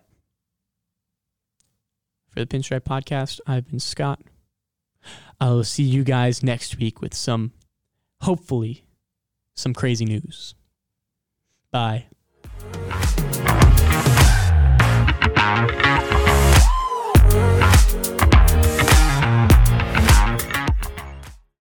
for 2.31 2.41
the 2.41 2.47
Pinstripe 2.47 2.85
Podcast, 2.85 3.41
I've 3.47 3.69
been 3.69 3.79
Scott. 3.79 4.23
I'll 5.43 5.65
see 5.65 5.83
you 5.83 6.05
guys 6.05 6.45
next 6.45 6.79
week 6.79 7.03
with 7.03 7.15
some, 7.15 7.51
hopefully, 8.21 8.85
some 9.57 9.75
crazy 9.75 10.05
news. 10.05 10.55
Bye. 11.73 12.07